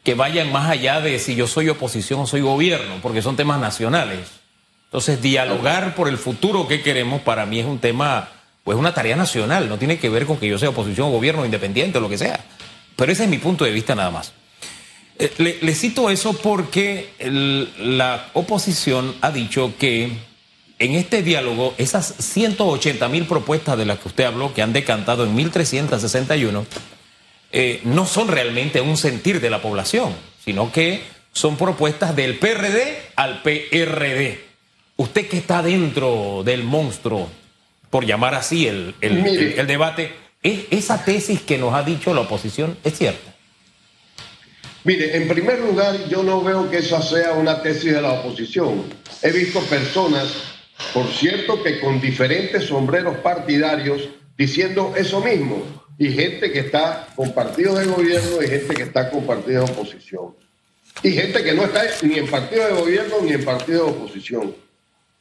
que 0.03 0.15
vayan 0.15 0.51
más 0.53 0.71
allá 0.71 1.01
de 1.01 1.19
si 1.19 1.35
yo 1.35 1.47
soy 1.47 1.69
oposición 1.69 2.21
o 2.21 2.27
soy 2.27 2.41
gobierno, 2.41 2.97
porque 3.03 3.23
son 3.23 3.37
temas 3.37 3.61
nacionales. 3.61 4.41
Entonces, 4.85 5.23
dialogar 5.23 5.95
por 5.95 6.09
el 6.09 6.19
futuro 6.19 6.67
que 6.67 6.83
queremos 6.83 7.23
para 7.23 7.47
mí 7.47 7.61
es 7.61 7.67
un 7.67 7.79
tema 7.79 8.29
pues 8.65 8.77
una 8.77 8.95
tarea 8.95 9.17
nacional, 9.17 9.69
no 9.69 9.79
tiene 9.79 9.99
que 9.99 10.09
ver 10.09 10.27
con 10.27 10.37
que 10.37 10.49
yo 10.49 10.59
sea 10.59 10.71
oposición, 10.71 11.11
gobierno, 11.11 11.45
independiente 11.45 11.99
o 11.99 12.01
lo 12.01 12.09
que 12.09 12.19
sea. 12.19 12.45
Pero 12.97 13.13
ese 13.13 13.25
es 13.25 13.31
mi 13.31 13.39
punto 13.39 13.65
de 13.65 13.71
vista 13.71 13.95
nada 13.95 14.11
más. 14.11 14.33
Eh, 15.19 15.59
le, 15.61 15.75
cito 15.75 16.11
eso 16.11 16.33
porque 16.35 17.11
la 17.79 18.31
oposición 18.35 19.15
ha 19.21 19.31
dicho 19.31 19.75
que 19.79 20.13
en 20.79 20.95
este 20.95 21.23
diálogo, 21.23 21.75
esas 21.77 22.15
180 22.19 23.07
mil 23.09 23.27
propuestas 23.27 23.77
de 23.77 23.85
las 23.85 23.99
que 23.99 24.09
usted 24.09 24.25
habló, 24.25 24.55
que 24.55 24.63
han 24.63 24.73
decantado 24.73 25.25
en 25.25 25.35
1361, 25.35 26.65
eh, 27.53 27.81
no 27.85 28.07
son 28.07 28.29
realmente 28.29 28.81
un 28.81 28.97
sentir 28.97 29.41
de 29.41 29.51
la 29.51 29.61
población, 29.61 30.15
sino 30.43 30.73
que 30.73 31.03
son 31.33 31.57
propuestas 31.57 32.17
del 32.17 32.39
PRD 32.39 33.11
al 33.17 33.43
PRD. 33.43 34.45
Usted 34.97 35.29
que 35.29 35.37
está 35.39 35.63
dentro 35.63 36.43
del 36.45 36.65
monstruo 36.65 37.29
por 37.91 38.07
llamar 38.07 38.35
así 38.35 38.67
el, 38.67 38.95
el, 39.01 39.67
debate, 39.67 40.13
¿esa 40.43 41.05
tesis 41.05 41.43
que 41.43 41.59
nos 41.59 41.75
ha 41.75 41.83
dicho 41.83 42.15
la 42.15 42.23
oposición 42.23 42.79
es 42.85 42.97
cierta? 42.97 43.35
Mire, 44.85 45.17
en 45.17 45.29
primer 45.29 45.59
lugar, 45.59 46.09
yo 46.09 46.23
no 46.23 46.43
veo 46.43 46.71
que 46.71 46.79
esa 46.79 47.03
sea 47.03 47.33
una 47.33 47.61
tesis 47.63 47.93
de 47.93 48.01
la 48.01 48.13
oposición. 48.13 48.85
He 49.23 49.31
visto 49.31 49.61
personas, 49.65 50.33
por 50.95 51.07
cierto, 51.09 51.63
que 51.63 51.81
con 51.81 52.01
diferentes 52.01 52.65
sombreros 52.65 53.19
partidarios 53.19 54.09
diciendo 54.39 54.95
eso 54.97 55.21
mismo, 55.21 55.63
y 56.01 56.11
gente 56.13 56.51
que 56.51 56.61
está 56.61 57.09
con 57.15 57.33
partidos 57.33 57.79
de 57.79 57.85
gobierno 57.85 58.43
y 58.43 58.49
gente 58.49 58.75
que 58.75 58.85
está 58.85 59.11
con 59.11 59.27
partidos 59.27 59.67
de 59.67 59.73
oposición. 59.73 60.35
Y 61.03 61.13
gente 61.13 61.45
que 61.45 61.53
no 61.53 61.65
está 61.65 61.83
ni 62.01 62.19
en 62.19 62.27
partido 62.27 62.67
de 62.67 62.73
gobierno 62.73 63.17
ni 63.23 63.33
en 63.33 63.45
partido 63.45 63.85
de 63.85 63.91
oposición. 63.91 64.55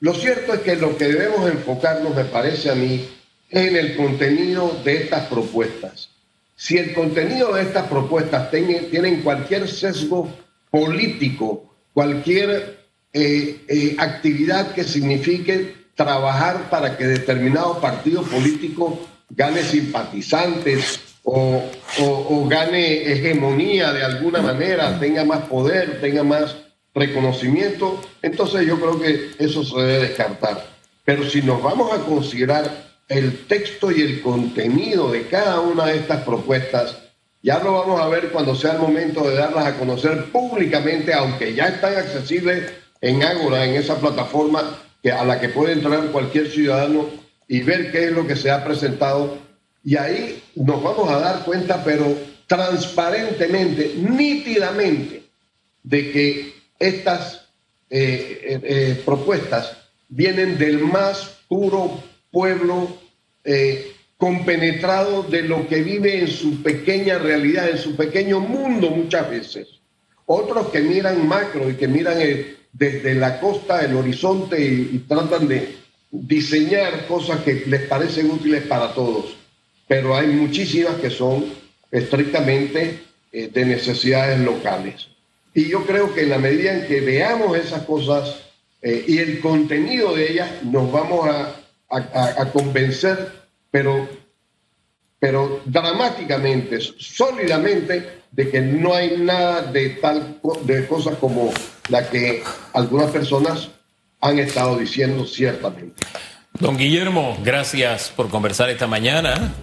Lo 0.01 0.13
cierto 0.13 0.53
es 0.53 0.61
que 0.61 0.75
lo 0.75 0.95
que 0.97 1.05
debemos 1.05 1.49
enfocarnos, 1.49 2.15
me 2.15 2.25
parece 2.25 2.69
a 2.69 2.75
mí, 2.75 3.05
es 3.49 3.67
en 3.67 3.75
el 3.75 3.97
contenido 3.97 4.79
de 4.83 5.03
estas 5.03 5.27
propuestas. 5.27 6.09
Si 6.55 6.77
el 6.77 6.93
contenido 6.93 7.53
de 7.53 7.63
estas 7.63 7.87
propuestas 7.87 8.49
tienen 8.51 9.21
cualquier 9.21 9.67
sesgo 9.67 10.29
político, 10.69 11.73
cualquier 11.93 12.79
eh, 13.11 13.61
eh, 13.67 13.95
actividad 13.97 14.73
que 14.73 14.83
signifique 14.83 15.75
trabajar 15.95 16.69
para 16.69 16.95
que 16.95 17.07
determinado 17.07 17.81
partido 17.81 18.23
político 18.23 18.99
gane 19.29 19.63
simpatizantes 19.63 20.99
o, 21.23 21.61
o 21.99 22.47
gane 22.47 23.11
hegemonía 23.11 23.91
de 23.91 24.03
alguna 24.03 24.41
manera, 24.41 24.97
tenga 24.99 25.25
más 25.25 25.41
poder, 25.41 25.99
tenga 25.99 26.23
más 26.23 26.55
reconocimiento, 26.93 28.01
entonces 28.21 28.65
yo 28.65 28.79
creo 28.79 28.99
que 28.99 29.31
eso 29.39 29.63
se 29.63 29.77
debe 29.79 30.07
descartar. 30.07 30.65
Pero 31.05 31.27
si 31.29 31.41
nos 31.41 31.61
vamos 31.61 31.91
a 31.91 32.03
considerar 32.03 32.89
el 33.07 33.47
texto 33.47 33.91
y 33.91 34.01
el 34.01 34.21
contenido 34.21 35.11
de 35.11 35.27
cada 35.27 35.59
una 35.61 35.87
de 35.87 35.97
estas 35.97 36.23
propuestas, 36.23 36.97
ya 37.41 37.59
lo 37.59 37.73
vamos 37.73 37.99
a 38.01 38.07
ver 38.07 38.29
cuando 38.29 38.53
sea 38.53 38.73
el 38.73 38.79
momento 38.79 39.27
de 39.27 39.35
darlas 39.35 39.65
a 39.65 39.77
conocer 39.77 40.25
públicamente, 40.25 41.13
aunque 41.13 41.53
ya 41.53 41.67
están 41.67 41.95
accesibles 41.95 42.71
en 43.01 43.23
Ágora, 43.23 43.65
en 43.65 43.75
esa 43.75 43.99
plataforma 43.99 44.77
que, 45.01 45.11
a 45.11 45.23
la 45.23 45.39
que 45.39 45.49
puede 45.49 45.73
entrar 45.73 46.11
cualquier 46.11 46.49
ciudadano 46.49 47.07
y 47.47 47.61
ver 47.61 47.91
qué 47.91 48.05
es 48.05 48.11
lo 48.11 48.27
que 48.27 48.35
se 48.35 48.51
ha 48.51 48.63
presentado. 48.63 49.37
Y 49.83 49.95
ahí 49.95 50.43
nos 50.55 50.83
vamos 50.83 51.09
a 51.09 51.19
dar 51.19 51.45
cuenta, 51.45 51.83
pero 51.83 52.13
transparentemente, 52.45 53.95
nítidamente, 53.97 55.23
de 55.83 56.11
que 56.11 56.58
estas 56.79 57.49
eh, 57.89 58.39
eh, 58.43 58.59
eh, 58.63 59.01
propuestas 59.03 59.75
vienen 60.07 60.57
del 60.57 60.79
más 60.79 61.37
puro 61.47 62.01
pueblo 62.31 62.97
compenetrado 64.17 65.23
de 65.23 65.41
lo 65.41 65.67
que 65.67 65.81
vive 65.81 66.19
en 66.19 66.27
su 66.27 66.61
pequeña 66.61 67.17
realidad, 67.17 67.69
en 67.69 67.79
su 67.79 67.95
pequeño 67.95 68.39
mundo 68.39 68.91
muchas 68.91 69.27
veces. 69.27 69.67
Otros 70.25 70.67
que 70.69 70.81
miran 70.81 71.27
macro 71.27 71.67
y 71.69 71.73
que 71.73 71.87
miran 71.87 72.19
desde 72.71 73.15
la 73.15 73.39
costa, 73.39 73.83
el 73.83 73.95
horizonte 73.95 74.61
y, 74.61 75.05
tratan 75.07 75.47
de 75.47 75.77
diseñar 76.11 77.07
cosas 77.07 77.41
que 77.41 77.63
les 77.65 77.81
parecen 77.83 78.29
útiles 78.29 78.63
para 78.63 78.93
todos. 78.93 79.35
Pero 79.87 80.15
hay 80.15 80.27
muchísimas 80.27 80.95
que 80.95 81.09
son 81.09 81.45
estrictamente 81.89 82.99
de 83.31 83.65
necesidades 83.65 84.39
locales. 84.41 85.07
Y 85.59 85.67
yo 85.67 85.85
creo 85.85 86.13
que 86.13 86.21
en 86.21 86.29
la 86.29 86.37
medida 86.37 86.73
en 86.73 86.87
que 86.87 87.01
veamos 87.01 87.57
esas 87.57 87.83
cosas 87.83 88.43
eh, 88.81 89.03
y 89.05 89.17
el 89.17 89.41
contenido 89.41 90.15
de 90.15 90.31
ellas, 90.31 90.49
nos 90.63 90.89
vamos 90.89 91.27
a, 91.29 92.45
convencer, 92.53 93.29
pero, 93.69 94.07
pero 95.19 95.59
dramáticamente, 95.65 96.79
sólidamente, 96.79 98.21
de 98.31 98.49
que 98.49 98.61
no 98.61 98.93
hay 98.93 99.17
nada 99.17 99.63
de 99.63 99.89
tal 100.01 100.39
de 100.63 100.87
cosas 100.87 101.17
como 101.17 101.51
la 101.89 102.09
que 102.09 102.41
algunas 102.71 103.11
personas 103.11 103.67
han 104.21 104.39
estado 104.39 104.77
diciendo 104.77 105.25
ciertamente. 105.25 106.01
Don 106.57 106.77
Guillermo, 106.77 107.37
gracias 107.43 108.13
por 108.15 108.29
conversar 108.29 108.69
esta 108.69 108.87
mañana 108.87 109.53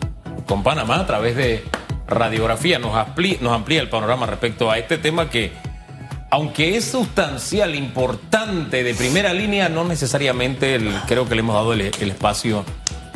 con 0.46 0.62
Panamá 0.62 1.00
a 1.00 1.06
través 1.06 1.36
de 1.36 1.64
radiografía. 2.06 2.78
Nos 2.78 2.94
amplía, 2.94 3.38
nos 3.40 3.54
amplía 3.54 3.80
el 3.80 3.88
panorama 3.88 4.26
respecto 4.26 4.70
a 4.70 4.78
este 4.78 4.98
tema 4.98 5.30
que 5.30 5.52
aunque 6.36 6.76
es 6.76 6.84
sustancial, 6.84 7.74
importante, 7.74 8.84
de 8.84 8.94
primera 8.94 9.32
línea, 9.32 9.70
no 9.70 9.84
necesariamente 9.84 10.78
creo 11.06 11.26
que 11.26 11.34
le 11.34 11.40
hemos 11.40 11.54
dado 11.54 11.72
el, 11.72 11.80
espacio 11.80 12.62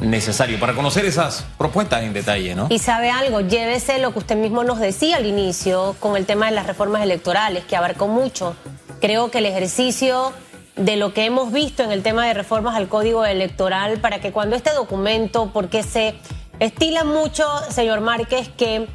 necesario 0.01 0.59
para 0.59 0.73
conocer 0.73 1.05
esas 1.05 1.45
propuestas 1.59 2.03
en 2.03 2.15
detalle, 2.15 2.55
¿no? 2.55 2.69
Y 2.71 2.79
sabe 2.79 3.11
algo, 3.11 3.43
llévese 3.43 3.99
lo 3.99 4.15
que 4.15 4.21
usted 4.21 4.37
mismo 4.37 4.65
nos 4.65 4.81
decía 4.81 5.17
al 5.17 5.27
inicio 5.27 5.95
con 6.01 6.17
el 6.17 6.25
tema 6.25 6.47
de 6.47 6.53
las 6.53 6.67
reformas 6.67 7.03
electorales, 7.03 7.65
que 7.65 7.77
abarcó 7.77 8.09
mucho. 8.09 8.57
Creo 9.03 9.31
que 9.31 9.37
el 9.39 9.45
ejercicio 9.45 10.33
de 10.77 10.97
lo 10.97 11.13
que 11.13 11.27
hemos 11.27 11.53
visto 11.53 11.83
en 11.83 11.93
el 11.93 12.03
tema 12.03 12.27
de 12.27 12.33
reformas 12.33 12.75
al 12.75 12.89
código 12.89 13.27
electoral 13.27 14.01
para 14.01 14.23
que 14.23 14.33
cuando 14.33 14.57
este 14.57 14.73
documento, 14.73 15.51
porque 15.53 15.83
se 15.83 16.15
estila 16.59 17.05
mucho, 17.05 17.47
señor 17.69 18.01
Márquez, 18.01 18.49
que 18.49 18.89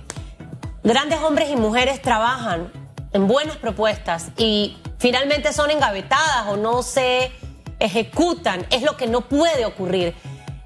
grandes 0.84 1.20
hombres 1.20 1.52
y 1.52 1.56
mujeres 1.58 2.02
trabajan 2.02 2.85
en 3.16 3.28
buenas 3.28 3.56
propuestas 3.56 4.28
y 4.36 4.76
finalmente 4.98 5.54
son 5.54 5.72
engavetadas 5.72 6.48
o 6.48 6.58
no 6.58 6.84
se 6.84 7.32
ejecutan, 7.80 8.66
es 8.72 8.82
lo 8.82 8.98
que 8.98 9.08
no 9.08 9.22
puede 9.22 9.66
ocurrir. 9.66 10.14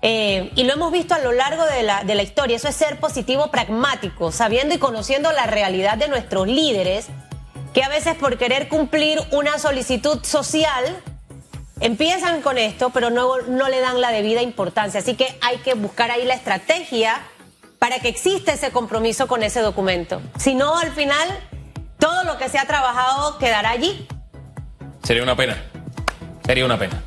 Eh, 0.02 0.52
y 0.56 0.64
lo 0.64 0.74
hemos 0.74 0.92
visto 0.92 1.14
a 1.14 1.20
lo 1.20 1.32
largo 1.32 1.64
de 1.66 1.84
la, 1.84 2.04
de 2.04 2.16
la 2.16 2.24
historia, 2.24 2.56
eso 2.56 2.68
es 2.68 2.76
ser 2.76 3.00
positivo 3.00 3.52
pragmático, 3.52 4.32
sabiendo 4.32 4.74
y 4.74 4.80
conociendo 4.80 5.32
la 5.32 5.46
realidad 5.46 5.98
de 5.98 6.08
nuestros 6.08 6.48
líderes, 6.48 7.08
que 7.72 7.84
a 7.84 7.90
veces 7.90 8.16
por 8.16 8.40
querer 8.40 8.68
cumplir 8.68 9.20
una 9.32 9.60
solicitud 9.60 10.24
social, 10.24 10.98
empiezan 11.82 12.42
con 12.42 12.58
esto, 12.58 12.90
pero 12.90 13.12
no, 13.12 13.38
no 13.42 13.70
le 13.70 13.80
dan 13.80 14.02
la 14.02 14.10
debida 14.10 14.42
importancia. 14.42 15.02
Así 15.02 15.14
que 15.14 15.38
hay 15.42 15.58
que 15.58 15.76
buscar 15.76 16.10
ahí 16.10 16.26
la 16.26 16.34
estrategia 16.34 17.22
para 17.78 18.00
que 18.00 18.10
exista 18.10 18.54
ese 18.54 18.72
compromiso 18.72 19.28
con 19.28 19.44
ese 19.44 19.62
documento. 19.62 20.20
Si 20.38 20.56
no, 20.56 20.78
al 20.80 20.92
final, 20.92 21.28
todo 22.00 22.24
lo 22.24 22.38
que 22.38 22.50
se 22.50 22.58
ha 22.58 22.66
trabajado 22.66 23.38
quedará 23.38 23.72
allí. 23.72 24.08
Sería 25.04 25.22
una 25.22 25.36
pena. 25.36 25.58
Sería 26.46 26.66
una 26.66 26.80
pena. 26.80 27.02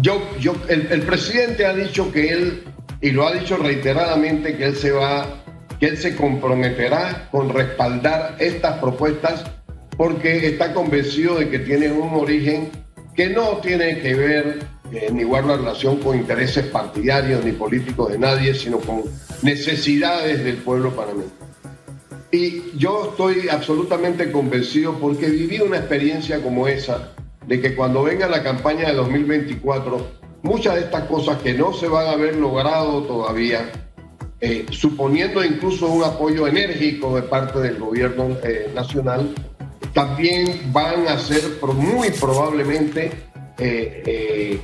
Yo, 0.00 0.20
yo, 0.38 0.54
el, 0.68 0.88
el, 0.90 1.02
presidente 1.02 1.64
ha 1.64 1.72
dicho 1.72 2.12
que 2.12 2.30
él, 2.30 2.64
y 3.00 3.10
lo 3.10 3.26
ha 3.26 3.32
dicho 3.32 3.56
reiteradamente, 3.56 4.56
que 4.56 4.66
él 4.66 4.76
se 4.76 4.90
va, 4.90 5.26
que 5.78 5.86
él 5.86 5.98
se 5.98 6.16
comprometerá 6.16 7.28
con 7.30 7.48
respaldar 7.48 8.36
estas 8.38 8.78
propuestas 8.78 9.44
porque 9.96 10.46
está 10.46 10.72
convencido 10.72 11.36
de 11.36 11.48
que 11.50 11.58
tienen 11.58 11.92
un 11.92 12.14
origen 12.14 12.70
que 13.16 13.28
no 13.28 13.58
tiene 13.58 13.98
que 13.98 14.14
ver 14.14 14.58
eh, 14.92 15.10
ni 15.12 15.24
guarda 15.24 15.56
relación 15.56 15.96
con 15.98 16.16
intereses 16.16 16.66
partidarios 16.66 17.44
ni 17.44 17.52
políticos 17.52 18.12
de 18.12 18.18
nadie, 18.18 18.54
sino 18.54 18.78
con 18.78 19.02
necesidades 19.42 20.44
del 20.44 20.58
pueblo 20.58 20.94
panameño. 20.94 21.47
Y 22.30 22.76
yo 22.76 23.10
estoy 23.10 23.48
absolutamente 23.48 24.30
convencido 24.30 24.94
porque 24.98 25.30
viví 25.30 25.60
una 25.60 25.78
experiencia 25.78 26.42
como 26.42 26.68
esa 26.68 27.14
de 27.46 27.60
que 27.60 27.74
cuando 27.74 28.02
venga 28.02 28.28
la 28.28 28.42
campaña 28.42 28.88
de 28.88 28.94
2024, 28.94 30.06
muchas 30.42 30.74
de 30.74 30.80
estas 30.82 31.04
cosas 31.04 31.38
que 31.38 31.54
no 31.54 31.72
se 31.72 31.88
van 31.88 32.06
a 32.06 32.10
haber 32.10 32.36
logrado 32.36 33.02
todavía, 33.04 33.70
eh, 34.40 34.66
suponiendo 34.70 35.42
incluso 35.42 35.88
un 35.88 36.04
apoyo 36.04 36.46
enérgico 36.46 37.16
de 37.16 37.22
parte 37.22 37.60
del 37.60 37.78
gobierno 37.78 38.36
eh, 38.44 38.70
nacional, 38.74 39.34
también 39.94 40.70
van 40.70 41.08
a 41.08 41.18
ser 41.18 41.42
muy 41.74 42.10
probablemente 42.10 43.10
eh, 43.58 44.60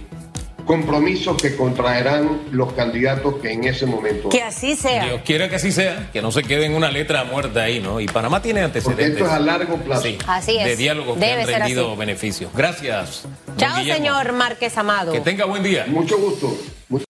compromisos 0.64 1.40
que 1.40 1.57
contraerán 1.57 2.40
los 2.53 2.72
candidatos 2.72 3.37
que 3.42 3.53
en 3.53 3.64
ese 3.64 3.87
momento. 3.87 4.29
Que 4.29 4.42
así 4.42 4.77
sea. 4.77 5.05
Dios 5.05 5.20
quiera 5.24 5.48
que 5.48 5.57
así 5.57 5.72
sea, 5.72 6.11
que 6.12 6.22
no 6.22 6.33
se 6.33 6.42
quede 6.42 6.66
en 6.66 6.74
una 6.74 6.90
letra 6.90 7.24
muerta 7.24 7.62
ahí, 7.62 7.81
¿no? 7.81 8.00
Y 8.00 8.07
Panamá 8.07 8.40
tiene 8.42 8.62
antecedentes. 8.62 9.07
Porque 9.07 9.12
esto 9.22 9.27
es 9.27 9.31
a 9.33 9.40
largo 9.40 9.77
plazo. 9.79 10.03
Sí, 10.03 10.18
Así 10.27 10.57
es. 10.59 10.64
De 10.64 10.77
diálogos 10.77 11.14
que 11.18 11.20
Debe 11.27 11.42
han 11.42 11.46
ser 11.46 11.59
rendido 11.61 11.88
así. 11.90 11.98
beneficios. 11.98 12.50
Gracias. 12.55 13.24
Chao, 13.57 13.85
señor 13.85 14.33
Márquez 14.33 14.77
Amado. 14.79 15.12
Que 15.12 15.20
tenga 15.20 15.44
buen 15.44 15.62
día. 15.62 15.85
Mucho 15.88 16.18
gusto. 16.18 16.57